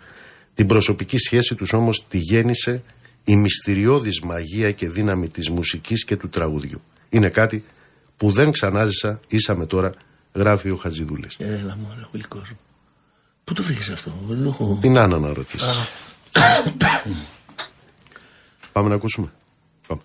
[0.54, 2.84] Την προσωπική σχέση τους όμως τη γέννησε
[3.24, 6.82] η μυστηριώδης μαγεία και δύναμη της μουσικής και του τραγουδιού.
[7.10, 7.66] Είναι κάτι
[8.18, 9.92] που δεν ξανάζησα, ήσαμε τώρα,
[10.34, 11.36] γράφει ο Χατζηδούλης.
[11.40, 12.52] Έλα μου, ο γλυκός.
[13.44, 14.78] Πού το βρήκες αυτό, δεν το έχω...
[14.82, 15.74] Την Άννα να ρωτήσεις.
[18.72, 19.32] Πάμε να ακούσουμε.
[19.88, 20.02] Πάμε.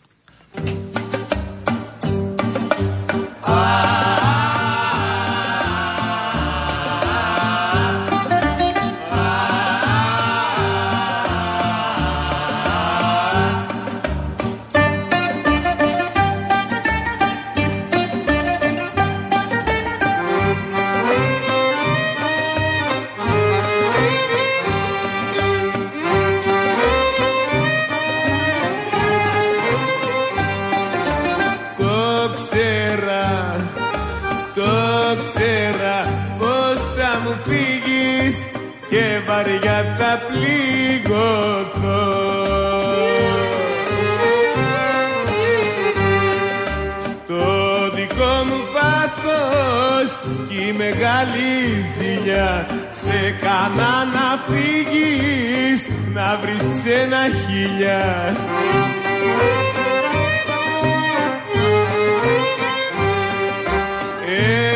[51.21, 58.35] Η μεγάλη ζηλιά σε κανά να φύγεις να βρεις ξένα χιλιά.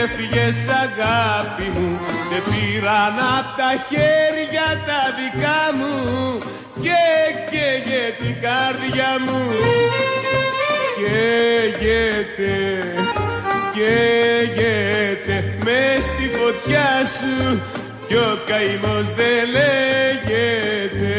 [0.02, 6.36] Έφυγες αγάπη μου, σε πήραν απ' τα χέρια τα δικά μου
[6.82, 7.02] και
[7.50, 9.50] καίγε την καρδιά μου.
[10.96, 12.52] Καίγεται,
[13.74, 17.62] καίγεται μες στη φωτιά σου
[18.06, 21.14] κι ο καημός δεν λέγεται.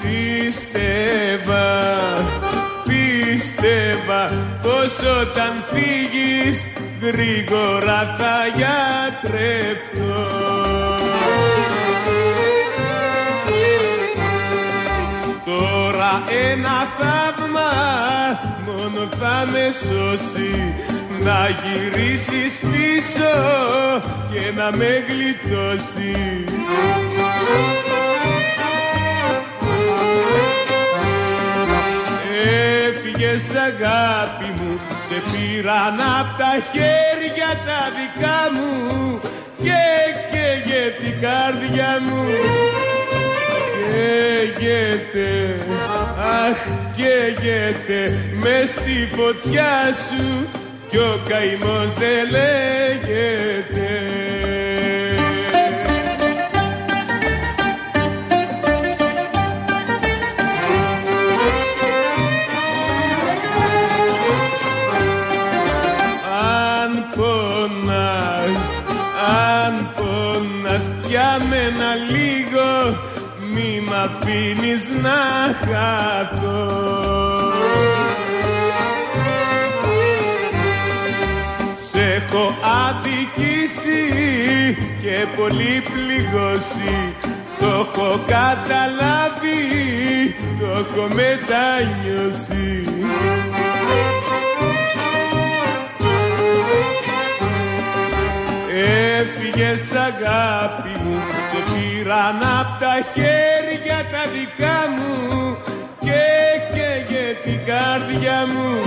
[0.00, 1.68] Πίστευα,
[2.82, 4.22] πίστευα
[4.62, 6.01] πως όταν φύγεις
[7.02, 10.26] γρήγορα θα γιατρευτώ.
[15.44, 17.70] Τώρα ένα θαύμα
[18.66, 20.74] μόνο θα με σώσει
[21.22, 23.32] να γυρίσεις πίσω
[24.32, 26.66] και να με γλιτώσεις.
[33.34, 39.20] Έφυγες αγάπη μου, σε πήραν απ' τα χέρια τα δικά μου
[39.62, 39.82] και
[40.30, 42.24] καίγε την καρδιά μου.
[43.90, 45.54] Καίγεται,
[46.46, 46.60] αχ
[46.96, 49.74] καίγεται μες στη φωτιά
[50.06, 50.48] σου
[50.88, 53.81] κι ο καημός δεν λέγεται.
[74.32, 76.70] Αφήνεις να χαθώ.
[81.90, 82.54] Σ' έχω
[82.88, 84.02] αδικήσει
[85.02, 87.14] και πολύ πληγώσει
[87.58, 89.60] το έχω καταλάβει,
[90.60, 92.84] το έχω μετανιώσει.
[99.18, 101.20] Έφυγες αγάπη μου,
[101.50, 103.51] σε πήραν απ' τα χέρια τα
[104.34, 105.56] δικά μου
[105.98, 106.22] και
[106.72, 108.78] καίγε την καρδιά μου.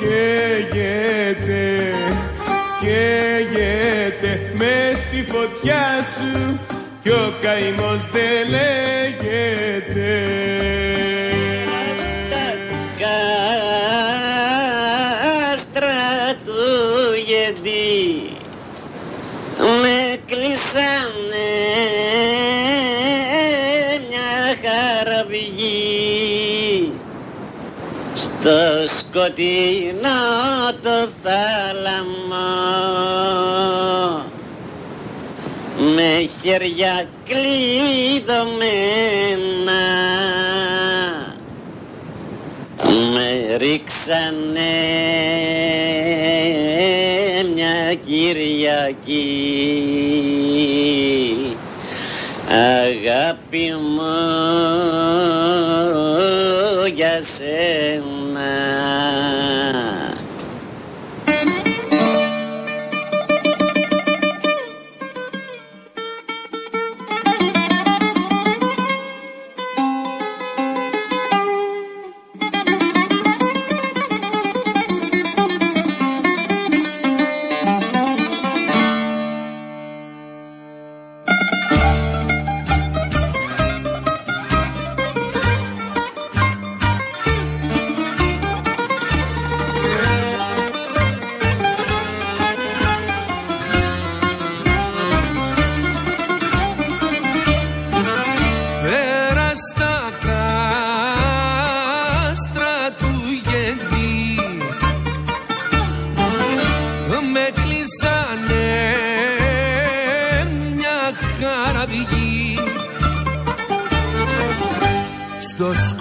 [0.00, 1.64] Καίγεται,
[2.80, 6.60] καίγεται μες στη φωτιά σου
[7.02, 8.97] κι ο καημός δεν λέγεται.
[29.28, 32.46] Στο σκοτεινό το θάλαμο
[35.94, 38.54] με χέρια κλειδωμένα
[43.12, 44.74] με ρίξανε
[47.54, 49.58] μια Κυριακή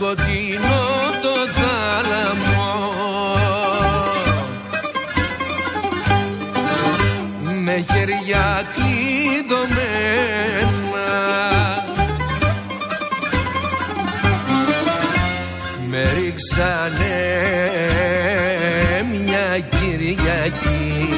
[0.08, 0.86] στο σκοτεινό
[1.22, 2.72] το θάλαμο.
[7.64, 9.90] Με χέρια κλειδωμένα.
[15.90, 17.20] Με ρίξανε
[19.12, 21.10] μια Κυριακή.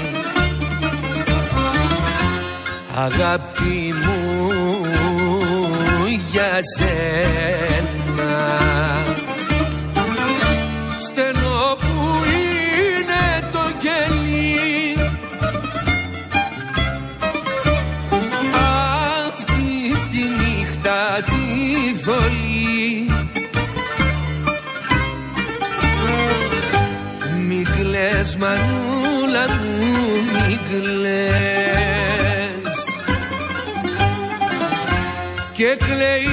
[2.96, 4.20] Αγάπη μου
[6.32, 7.59] για σένα
[36.00, 36.29] Και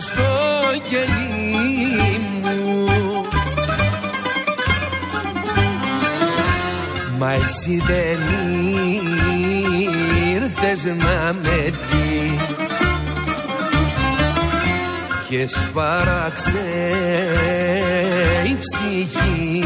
[0.00, 0.22] στο
[0.90, 2.86] κελί μου.
[7.18, 8.18] Μα εσύ δεν
[10.34, 12.78] ήρθες να με δεις
[15.28, 16.64] και σπάραξε
[18.46, 19.64] η ψυχή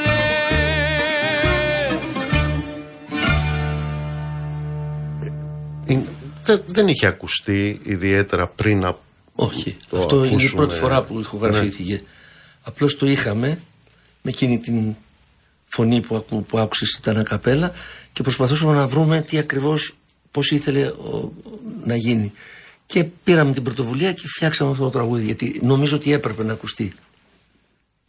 [5.86, 6.06] Είναι-
[6.42, 9.00] δε- δεν είχε ακουστεί ιδιαίτερα πριν από.
[9.34, 9.76] Όχι.
[9.90, 10.52] Το Αυτό είναι η ακούσουμε.
[10.64, 12.02] πρώτη φορά που ηχογραφήθηκε.
[12.62, 13.48] Απλώς το είχαμε
[14.22, 14.94] με εκείνη την
[15.66, 17.72] φωνή που, ακού, που άκουσες ήταν ακαπέλα
[18.12, 19.96] και προσπαθούσαμε να βρούμε τι ακριβώς,
[20.30, 21.32] πώς ήθελε ο-
[21.84, 22.32] να γίνει.
[22.86, 26.92] Και πήραμε την πρωτοβουλία και φτιάξαμε αυτό το τραγούδι γιατί νομίζω ότι έπρεπε να ακουστεί.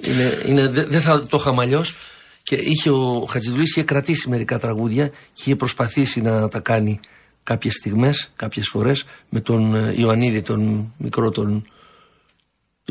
[0.03, 1.95] Είναι, είναι, δε- δεν θα το είχαμε αλλιώς.
[2.43, 6.99] Και είχε ο Χατζηδουλής είχε κρατήσει μερικά τραγούδια και είχε προσπαθήσει να τα κάνει
[7.43, 11.67] κάποιες στιγμές, κάποιες φορές με τον ε, Ιωαννίδη, τον μικρό, τον,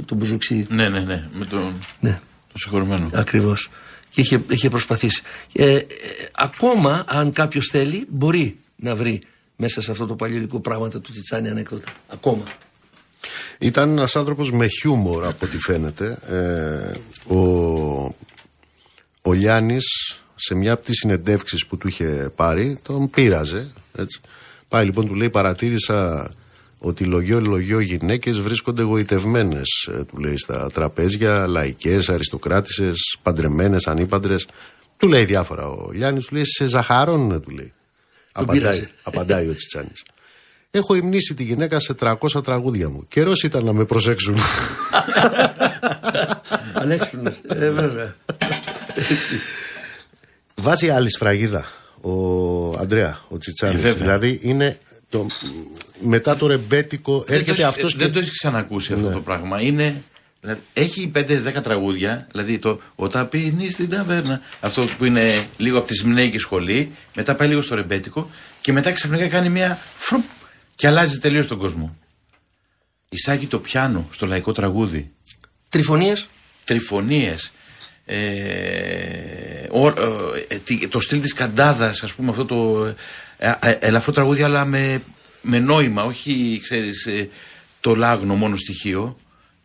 [0.04, 0.66] τον Μπουζουξή.
[0.70, 1.28] Ναι, ναι, ναι.
[1.38, 2.10] Με τον, Ναι,
[2.52, 3.10] τον συγχωρημένο.
[3.14, 3.70] ακριβώς.
[4.10, 5.22] Και είχε, είχε προσπαθήσει.
[5.52, 5.86] Ε, ε,
[6.32, 9.22] ακόμα, αν κάποιος θέλει, μπορεί να βρει
[9.56, 11.92] μέσα σε αυτό το παλιολικό πράγματα του Τσιτσάνι ανέκδοτα.
[12.08, 12.44] Ακόμα.
[13.58, 16.18] Ήταν ένας άνθρωπος με χιούμορ από ό,τι φαίνεται.
[16.28, 18.14] Ε, ο,
[19.22, 19.86] ο Λιάννης
[20.34, 23.68] σε μια από τις συνεντεύξεις που του είχε πάρει τον πείραζε.
[23.96, 24.20] Έτσι.
[24.68, 26.30] Πάει λοιπόν του λέει παρατήρησα
[26.78, 34.46] ότι λογιό λογιό γυναίκες βρίσκονται γοητευμένες ε, του λέει στα τραπέζια, λαϊκές, αριστοκράτησες, παντρεμένες, ανήπαντρες.
[34.96, 37.72] Του λέει διάφορα ο Λιάννης, του λέει σε ζαχαρώνουν του λέει.
[38.42, 38.88] Απαντάει, πείραζε.
[39.02, 40.02] απαντάει ο Τσιτσάνης.
[40.70, 42.14] Έχω υμνήσει τη γυναίκα σε 300
[42.44, 43.06] τραγούδια μου.
[43.08, 44.36] Καιρός ήταν να με προσέξουν.
[46.74, 47.34] Ανέξυπνος.
[47.48, 48.14] ε, βέβαια.
[50.54, 51.64] Βάζει άλλη σφραγίδα
[52.00, 53.76] ο Αντρέα, ο Ε, Τσιτσάνης.
[53.76, 53.92] βέβαια.
[53.94, 55.26] δηλαδή είναι το,
[56.00, 58.04] μετά το ρεμπέτικο Δεν έρχεται το έχει- αυτός ε, και...
[58.04, 59.12] Δεν το έχει ξανακούσει αυτό Ναι.
[59.14, 59.62] το πράγμα.
[59.62, 60.02] Είναι,
[60.46, 65.86] δηλαδή, έχει 5-10 τραγούδια, δηλαδή το «Ο ταπεινής στην ταβέρνα», αυτό που είναι λίγο από
[65.86, 70.24] τη Σμινέικη σχολή, μετά πάει λίγο στο ρεμπέτικο και μετά ξαφνικά κάνει μια φρουπ
[70.74, 71.96] και αλλάζει τελείως τον κόσμο.
[73.08, 75.10] Εισάγει το πιάνο στο λαϊκό τραγούδι.
[75.68, 76.26] Τριφωνίες.
[76.64, 77.52] Τρυφωνίες,
[78.04, 79.88] ε, ο-
[80.48, 82.86] ε, τι- το στυλ της καντάδας, ας πούμε, αυτό το
[83.38, 85.02] ε, ε, ελαφρό τραγούδι, αλλά με,
[85.42, 87.28] με νόημα, όχι, ξέρεις, ε,
[87.80, 89.18] το λάγνο μόνο στοιχείο,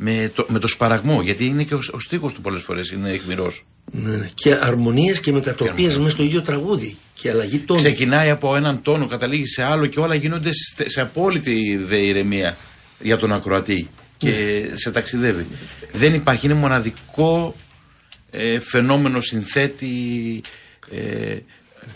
[0.04, 3.12] με το, με το σπαραγμό, γιατί είναι και ο, ο στίχος του πολλές φορές είναι
[3.14, 3.66] αιχμηρός.
[3.92, 7.80] Ναι, και αρμονίες και μετατοπίες μέσα στο ίδιο τραγούδι και αλλαγή τόνου.
[7.80, 12.58] Ξεκινάει από έναν τόνο, καταλήγει σε άλλο και όλα γίνονται σε- σε απόλυτη δε ηρεμία
[13.00, 15.46] για τον ακροατή και σε ταξιδεύει.
[15.92, 17.56] Δεν υπάρχει, είναι μοναδικό
[18.32, 20.42] ε, φαινόμενο συνθέτη.
[20.92, 21.38] Ε,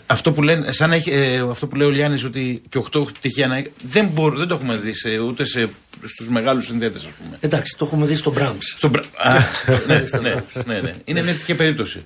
[0.06, 3.06] αυτό που, λένε, σαν να έχει, ε, αυτό που λέει ο Λιάννης ότι και 8
[3.20, 5.68] τυχαία να έχει, δεν, μπορώ, δεν το έχουμε δει σε, ούτε σε,
[6.04, 7.36] στους μεγάλους συνθέτες ας πούμε.
[7.40, 8.56] Εντάξει, το έχουμε δει στο Brahms.
[8.76, 9.34] Στον Μπρα- Α,
[9.86, 10.34] ναι, ναι,
[10.66, 10.94] ναι, ναι.
[11.04, 12.04] Είναι μια τέτοια περίπτωση.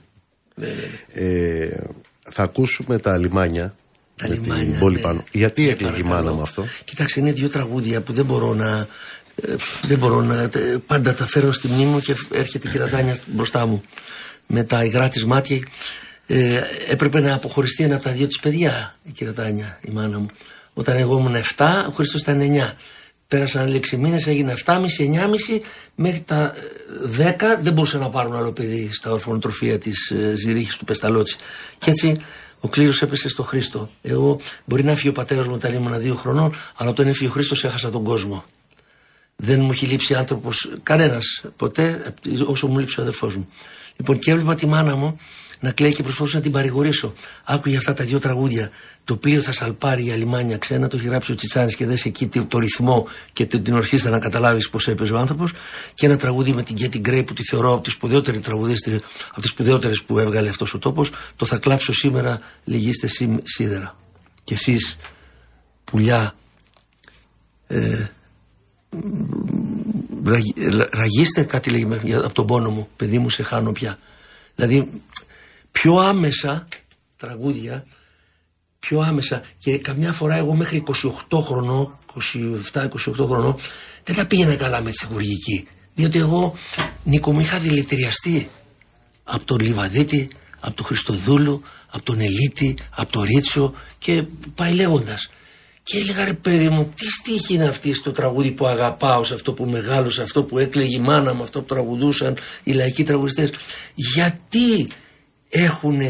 [1.13, 1.69] Ε,
[2.31, 3.75] θα ακούσουμε τα λιμάνια.
[4.17, 5.01] Τα με λιμάνια, την πόλη ναι.
[5.01, 5.25] πάνω.
[5.33, 6.25] Γιατί Ναι, έκλαιγε η παρακαλώ.
[6.25, 8.87] μάνα με αυτό; Κοιτάξτε, είναι δύο τραγούδια που δεν μπορώ να.
[9.43, 10.41] ε, δεν μπορώ να.
[10.43, 10.51] ε,
[10.87, 13.83] πάντα τα φέρνω στη μνήμη μου και έρχεται η κυρατάνια μπροστά μου.
[14.47, 15.59] Με τα υγρά της μάτια.
[16.33, 20.27] Ε, έπρεπε να αποχωριστεί ένα από τα δύο τη παιδιά η κυρατάνια, η μάνα μου.
[20.75, 22.73] Όταν εγώ ήμουν 7, ο Χρήστο ήταν 9.
[23.29, 25.61] Πέρασαν λέξη μήνες, έγινε 7,5, 9,5
[25.95, 26.55] μέχρι τα
[27.19, 31.37] ε, 10 δεν μπορούσαν να πάρουν άλλο παιδί στα ορφανοτροφία της ε, Ζηρίχης του Πεσταλότσι.
[31.79, 32.21] Και έτσι
[32.61, 33.91] ο κλήρος έπεσε στο Χρήστο.
[34.03, 37.33] Εγώ μπορεί να φύγει ο πατέρας μου όταν ήμουν δύο χρονών, αλλά όταν έφυγε ο
[37.33, 38.45] Χρήστος έχασα τον κόσμο.
[39.37, 42.15] Δεν μου έχει λείψει άνθρωπος κανένας ποτέ,
[42.47, 43.49] όσο μου λείψει ο αδερφός μου.
[43.97, 45.19] Λοιπόν, και έβλεπα τη μάνα μου
[45.61, 47.15] να κλαίει και προσπαθούσα να την παρηγορήσω.
[47.45, 48.71] Άκουγε αυτά τα δύο τραγούδια.
[49.05, 52.27] Το πλοίο θα σαλπάρει για λιμάνια ξένα, το έχει γράψει ο Τσιτσάνης και δες εκεί
[52.27, 55.53] τι- το ρυθμό και την την ορχήστρα να καταλάβεις πώς έπαιζε ο άνθρωπος.
[55.95, 59.01] Και ένα τραγούδι με την Γκέτι Γκρέι που τη θεωρώ από τις σπουδαιότερες τραγουδίστρια,
[59.31, 61.11] από τις σπουδαιότερες που έβγαλε αυτός ο τόπος.
[61.37, 63.97] Το θα κλάψω σήμερα, λυγίστε σί- σίδερα.
[64.45, 64.97] Και εσείς,
[65.85, 66.35] πουλιά,
[67.67, 68.07] ε,
[70.25, 73.73] ραγι- ρα- ραγίστε κάτι λέει με- για- από τον πόνο μου παιδί μου σε χάνω
[73.73, 73.99] πια
[74.57, 74.91] δηλαδή
[75.73, 76.69] πιο άμεσα
[77.17, 77.85] τραγούδια
[78.79, 80.83] πιο άμεσα και καμιά φορά εγώ μέχρι
[81.31, 81.99] 28 χρονών
[82.73, 83.57] 27-28 χρονών
[84.05, 86.55] δεν τα πήγαινα καλά με τη χορηγική διότι εγώ
[87.05, 88.51] Νίκο μου είχα δηλητηριαστεί
[89.25, 90.29] από τον Λιβαδίτη,
[90.61, 94.25] από τον Χριστοδούλου, από τον Ελίτη, από τον Ρίτσο και
[94.55, 95.31] πάει λέγοντας.
[95.83, 99.53] Και έλεγα ρε παιδί μου, τι στίχη είναι αυτή στο τραγούδι που αγαπάω, σε αυτό
[99.53, 103.51] που μεγάλωσα, αυτό που έκλαιγε η μάνα μου, αυτό που τραγουδούσαν οι λαϊκοί τραγουδιστές.
[103.95, 104.89] Γιατί
[105.51, 106.01] έχουν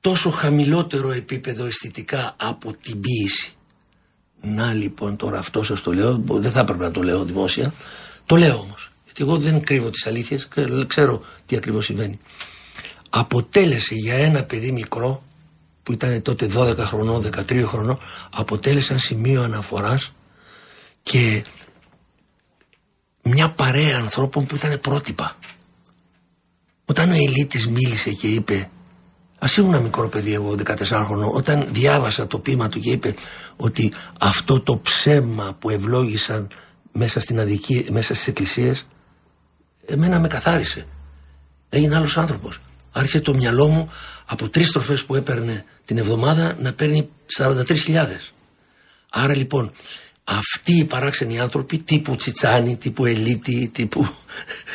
[0.00, 3.56] τόσο χαμηλότερο επίπεδο αισθητικά από την ποίηση.
[4.40, 7.72] Να λοιπόν τώρα αυτό σας το λέω, δεν θα έπρεπε να το λέω δημόσια,
[8.26, 8.92] το λέω όμως.
[9.04, 10.48] Γιατί εγώ δεν κρύβω τις αλήθειες,
[10.86, 12.18] ξέρω τι ακριβώς συμβαίνει.
[13.10, 15.22] Αποτέλεσε για ένα παιδί μικρό,
[15.82, 17.98] που ήταν τότε 12 χρονών, 13 χρονών,
[18.30, 20.12] αποτέλεσε ένα σημείο αναφοράς
[21.02, 21.44] και
[23.22, 25.36] μια παρέα ανθρώπων που ήταν πρότυπα.
[26.90, 28.70] Όταν ο Ελίτης μίλησε και είπε
[29.38, 33.14] Α ήμουν ένα μικρό παιδί εγώ 14 χρονών όταν διάβασα το ποίημα του και είπε
[33.56, 36.48] ότι αυτό το ψέμα που ευλόγησαν
[36.92, 38.86] μέσα, στην αδική, μέσα στις εκκλησίες
[39.86, 40.86] εμένα με καθάρισε.
[41.68, 42.60] Έγινε άλλος άνθρωπος.
[42.92, 43.90] Άρχισε το μυαλό μου
[44.26, 47.08] από τρεις στροφές που έπαιρνε την εβδομάδα να παίρνει
[47.38, 48.06] 43.000.
[49.10, 49.72] Άρα λοιπόν
[50.30, 54.08] αυτοί οι παράξενοι άνθρωποι τύπου Τσιτσάνη, τύπου Ελίτη, τύπου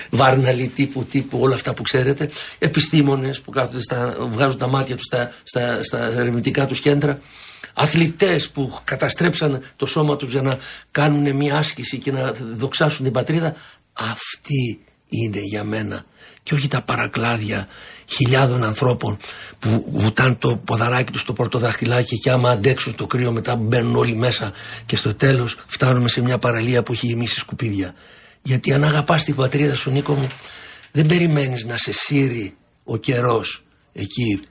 [0.09, 5.05] Βάρναλη, τύπου, τύπου όλα αυτά που ξέρετε, επιστήμονες που κάθονται στα, βγάζουν τα μάτια τους
[5.05, 7.21] στα, στα, στα ερευνητικά τους κέντρα,
[7.73, 10.57] αθλητές που καταστρέψαν το σώμα τους για να
[10.91, 13.55] κάνουν μια άσκηση και να δοξάσουν την πατρίδα,
[13.93, 14.83] αυτοί
[15.21, 16.05] είναι για μένα
[16.43, 17.67] και όχι τα παρακλάδια
[18.05, 19.17] χιλιάδων ανθρώπων
[19.59, 24.15] που βουτάνε το ποδαράκι τους στο πορτοδαχτυλάκι και άμα αντέξουν το κρύο μετά μπαίνουν όλοι
[24.15, 24.53] μέσα
[24.85, 27.93] και στο τέλος φτάνουμε σε μια παραλία που έχει γεμίσει σκουπίδια.
[28.41, 30.27] Γιατί αν αγαπάς την πατρίδα σου Νίκο μου
[30.91, 33.63] δεν περιμένεις να σε σύρει ο καιρός
[33.93, 34.41] εκεί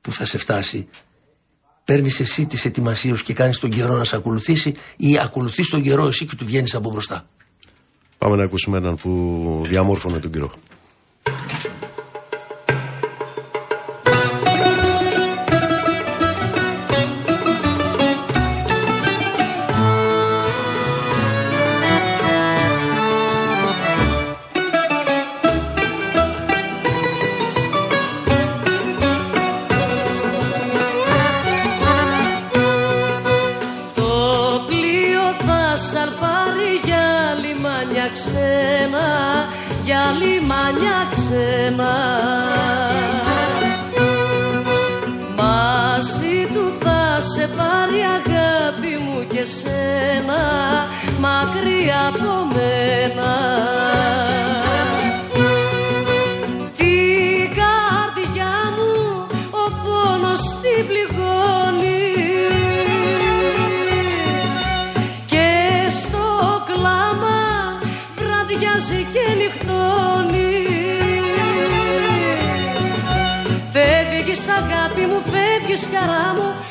[0.00, 0.88] που θα σε φτάσει.
[1.84, 5.82] Παίρνεις εσύ τις ετοιμασίες σου και κάνεις τον καιρό να σε ακολουθήσει ή ακολουθείς τον
[5.82, 7.28] καιρό εσύ και του βγαίνεις από μπροστά.
[8.22, 10.50] Πάμε να ακούσουμε έναν που διαμόρφωνε τον καιρό.
[49.42, 50.42] Αγάπη μου και σένα,
[51.20, 53.32] μακριά από μένα.
[56.76, 62.14] Την καρδιά μου ο πόνος την πληγώνει
[65.26, 66.26] και στο
[66.66, 67.40] κλάμα
[68.16, 70.66] βραδιάζει και νυχτώνει
[73.72, 76.61] Φεύγεις αγάπη μου, φεύγεις καρά μου Πάρ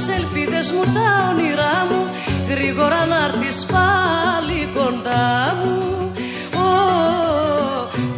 [0.00, 2.06] τις ελπίδες μου, τα όνειρά μου
[2.48, 5.78] Γρήγορα να έρθεις πάλι κοντά μου
[6.56, 6.70] Ω,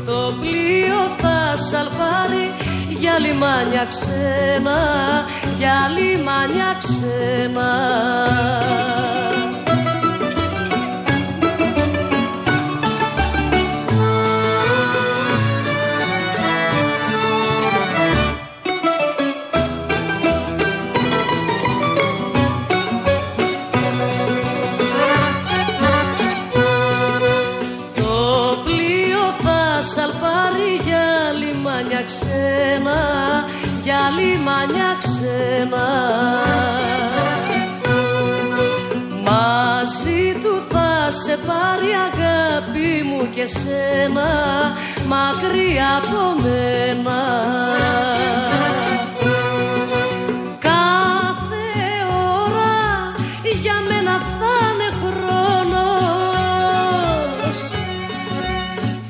[0.05, 2.55] το πλοίο θα σαλπάρει
[2.89, 4.79] για λιμάνια ξένα,
[5.59, 7.71] για λιμάνια ξένα.
[43.43, 44.31] Και σένα,
[45.07, 47.21] μακριά από μένα.
[50.59, 51.69] Κάθε
[52.45, 52.75] ώρα
[53.63, 55.89] για μένα θα είναι χρόνος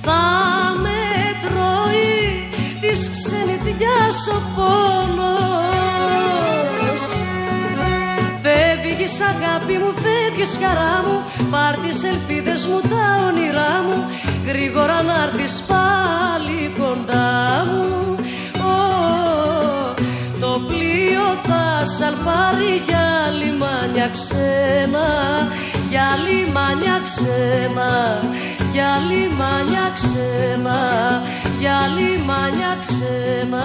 [0.02, 0.24] Θα
[0.82, 1.00] με
[1.42, 2.16] τρώει
[2.80, 5.42] της ξενιτιάς ο πόνος
[8.42, 9.91] Φεύγεις αγάπη μου,
[10.32, 14.04] φεύγεις χαρά μου Πάρ' τις ελπίδες μου, τα όνειρά μου.
[14.46, 18.14] Γρήγορα να έρθεις πάλι κοντά μου.
[18.64, 19.94] Ω,
[20.40, 25.08] το πλοίο θα σαλπάρει για λιμάνια ξένα.
[25.90, 27.90] Για λιμάνια ξένα.
[28.72, 30.78] Για λιμάνια ξένα.
[31.58, 33.64] Για λιμάνια ξένα.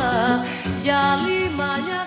[0.83, 2.06] Για λιμάνια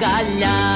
[0.00, 0.67] αγκαλιά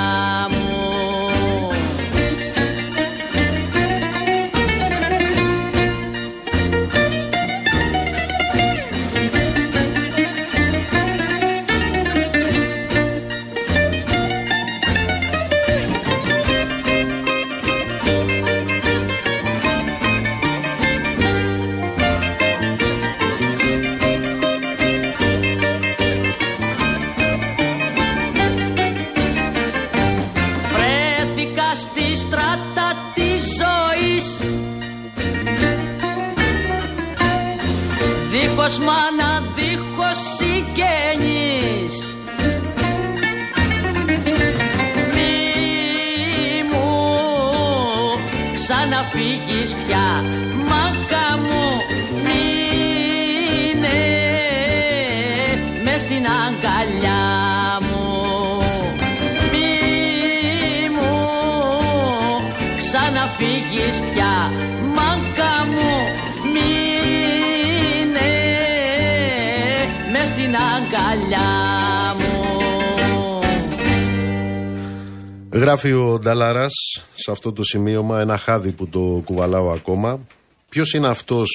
[75.83, 76.73] Γράφει ο Νταλάρας
[77.15, 80.27] σε αυτό το σημείωμα ένα χάδι που το κουβαλάω ακόμα.
[80.69, 81.51] Ποιος είναι αυτός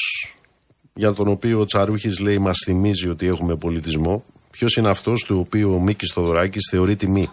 [0.94, 4.24] για τον οποίο ο Τσαρούχης λέει μας θυμίζει ότι έχουμε πολιτισμό.
[4.52, 7.30] Ποιος είναι αυτός του οποίου ο Μίκης Θοδωράκης θεωρεί τιμή;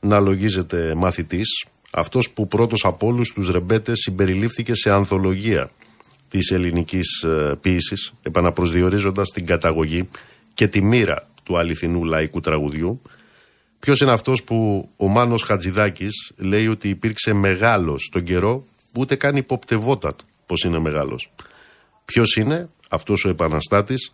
[0.00, 1.64] Να λογίζεται μαθητής.
[1.90, 5.70] Αυτός που πρώτος από όλους τους ρεμπέτες συμπεριλήφθηκε σε ανθολογία
[6.28, 7.24] της ελληνικής
[7.60, 10.08] ποιήσης, επαναπροσδιορίζοντας την καταγωγή
[10.54, 13.00] και τη μοίρα του αληθινού λαϊκού τραγουδιού.
[13.80, 19.16] Ποιος είναι αυτός που ο Μάνος Χατζηδάκης λέει ότι υπήρξε μεγάλος στον καιρό που ούτε
[19.16, 20.14] καν υποπτευόταν
[20.46, 21.30] πως είναι μεγάλος.
[22.04, 24.12] Ποιος είναι αυτός ο επαναστάτης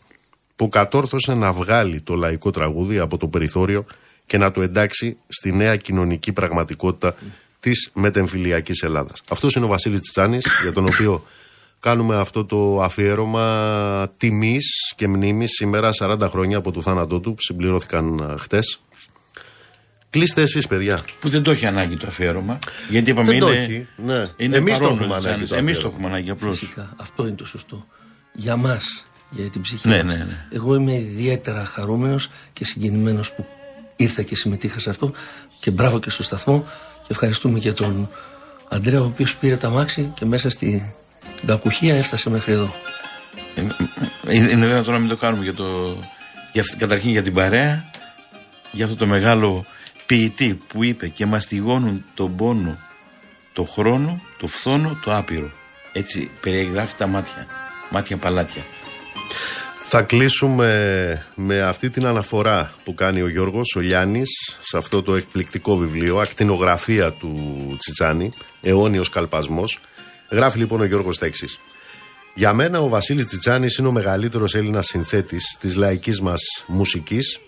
[0.56, 3.84] που κατόρθωσε να βγάλει το λαϊκό τραγούδι από το περιθώριο
[4.26, 7.14] και να το εντάξει στη νέα κοινωνική πραγματικότητα
[7.60, 9.22] της μετεμφυλιακής Ελλάδας.
[9.28, 11.24] Αυτός είναι ο Βασίλης Τσάνης, για τον οποίο
[11.80, 17.42] κάνουμε αυτό το αφιέρωμα τιμής και μνήμης σήμερα 40 χρόνια από το θάνατό του που
[17.42, 18.80] συμπληρώθηκαν χτες.
[20.10, 21.04] Κλείστε εσείς, παιδιά.
[21.20, 22.58] Που δεν το έχει ανάγκη το αφιέρωμα.
[22.90, 23.62] Γιατί είπαμε Δεν το είναι.
[23.62, 24.24] έχει, ναι.
[24.36, 25.48] είναι Εμείς το παρόν έχουμε ο ανάγκη Τζάνης.
[25.48, 25.94] το Εμείς το αφιέρωμα.
[25.96, 26.58] έχουμε ανάγκη απλώς.
[26.58, 26.94] Φυσικά.
[26.96, 27.86] Αυτό είναι το σωστό.
[28.32, 30.04] Για μας, για την ψυχή Ναι, μας.
[30.04, 30.46] ναι, ναι.
[30.50, 33.46] Εγώ είμαι ιδιαίτερα χαρούμενος και συγκινημένος που
[33.96, 35.12] ήρθα και συμμετείχα σε αυτό.
[35.60, 36.66] Και μπράβο και στο σταθμό.
[37.00, 38.08] Και ευχαριστούμε και τον
[38.68, 40.94] Αντρέα, ο οποίος πήρε τα μάξι και μέσα στη
[41.38, 42.74] την κακουχία έφτασε μέχρι εδώ.
[43.56, 45.96] Είναι είναι δυνατόν να μην το κάνουμε για το.
[46.52, 47.84] Για, αυτή- καταρχήν για την παρέα,
[48.72, 49.64] για αυτό το μεγάλο
[50.06, 52.78] ποιητή που είπε και μαστιγώνουν τον πόνο,
[53.52, 55.50] το χρόνο, το φθόνο, το άπειρο.
[55.92, 57.46] Έτσι περιγράφει τα μάτια.
[57.90, 58.62] Μάτια παλάτια.
[59.88, 65.14] Θα κλείσουμε με αυτή την αναφορά που κάνει ο Γιώργος ο Λιάννης σε αυτό το
[65.14, 67.34] εκπληκτικό βιβλίο, ακτινογραφία του
[67.78, 69.78] Τσιτσάνη, αιώνιος καλπασμός.
[70.30, 71.58] Γράφει λοιπόν ο Γιώργος τα εξής.
[72.34, 77.40] Για μένα ο Βασίλης Τσιτσάνης είναι ο μεγαλύτερος Έλληνας συνθέτης της λαϊκής μας μουσικής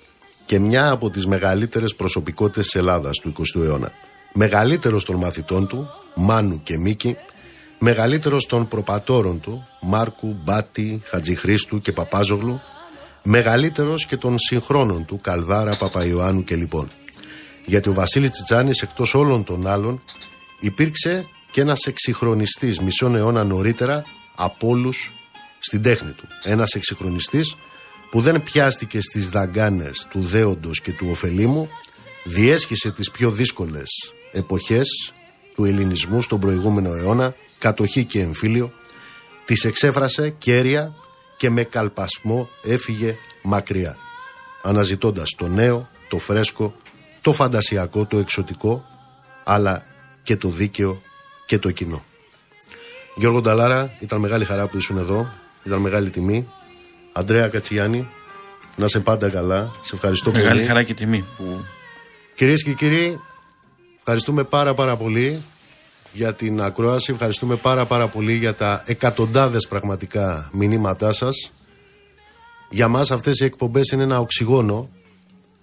[0.49, 3.93] και μια από τις μεγαλύτερες προσωπικότητες της Ελλάδας του 20ου αιώνα.
[4.33, 7.17] Μεγαλύτερος των μαθητών του, Μάνου και Μίκη,
[7.79, 12.61] μεγαλύτερος των προπατόρων του, Μάρκου, Μπάτη, Χατζηχρήστου και Παπάζογλου,
[13.23, 16.91] μεγαλύτερος και των συγχρόνων του, Καλδάρα, Παπαϊωάννου και λοιπόν.
[17.67, 20.03] Γιατί ο Βασίλης Τσιτσάνης εκτός όλων των άλλων
[20.61, 24.03] υπήρξε και ένας εξυγχρονιστής μισόν αιώνα νωρίτερα
[24.35, 25.13] από όλους
[25.59, 26.27] στην τέχνη του.
[26.43, 27.57] Ένας εξυγχρονιστής
[28.11, 31.69] που δεν πιάστηκε στις δαγκάνες του δέοντος και του ωφελήμου,
[32.25, 33.89] διέσχισε τις πιο δύσκολες
[34.33, 35.13] εποχές
[35.55, 38.73] του ελληνισμού στον προηγούμενο αιώνα, κατοχή και εμφύλιο,
[39.45, 40.95] τις εξέφρασε κέρια
[41.37, 43.97] και με καλπασμό έφυγε μακριά,
[44.63, 46.75] αναζητώντας το νέο, το φρέσκο,
[47.21, 48.85] το φαντασιακό, το εξωτικό,
[49.45, 49.85] αλλά
[50.23, 51.03] και το δίκαιο
[51.47, 52.05] και το κοινό.
[53.17, 55.33] Γιώργο Νταλάρα, ήταν μεγάλη χαρά που ήσουν εδώ,
[55.65, 56.49] ήταν μεγάλη τιμή.
[57.19, 58.09] Αντρέα Κατσιάνη,
[58.77, 60.67] να σε πάντα καλά, σε ευχαριστώ Μεγάλη πολύ.
[60.67, 61.65] χαρά και τιμή που
[62.35, 63.21] Κυρίες και κύριοι,
[63.99, 65.43] ευχαριστούμε πάρα πάρα πολύ
[66.13, 67.13] για την ακρόαση.
[67.13, 71.53] Ευχαριστούμε πάρα πάρα πολύ για τα εκατοντάδες πραγματικά μηνύματά σας.
[72.71, 74.89] Για μας αυτές οι εκπομπές είναι ένα οξυγόνο.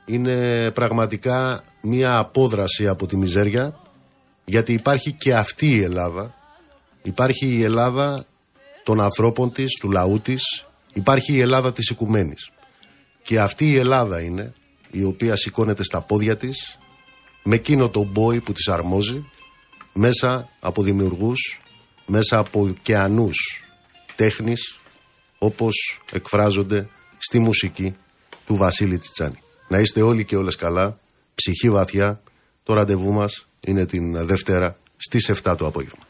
[0.06, 3.80] Είναι πραγματικά μία απόδραση από τη μιζέρια.
[4.46, 6.34] Γιατί υπάρχει και αυτή η Ελλάδα.
[7.02, 8.26] Υπάρχει η Ελλάδα
[8.84, 10.65] των ανθρώπων της, του λαού της.
[10.96, 12.52] Υπάρχει η Ελλάδα της οικουμένης.
[13.22, 14.54] Και αυτή η Ελλάδα είναι
[14.92, 16.78] η οποία σηκώνεται στα πόδια της
[17.44, 19.26] με εκείνο το μπόι που της αρμόζει
[19.94, 21.62] μέσα από δημιουργούς,
[22.06, 23.64] μέσα από ωκεανούς
[24.16, 24.80] τέχνης
[25.38, 27.96] όπως εκφράζονται στη μουσική
[28.46, 29.40] του Βασίλη Τσιτσάνη.
[29.68, 31.00] Να είστε όλοι και όλες καλά,
[31.36, 32.22] ψυχή βαθιά,
[32.64, 36.04] το ραντεβού μας είναι την Δευτέρα στις 7 το απόγευμα.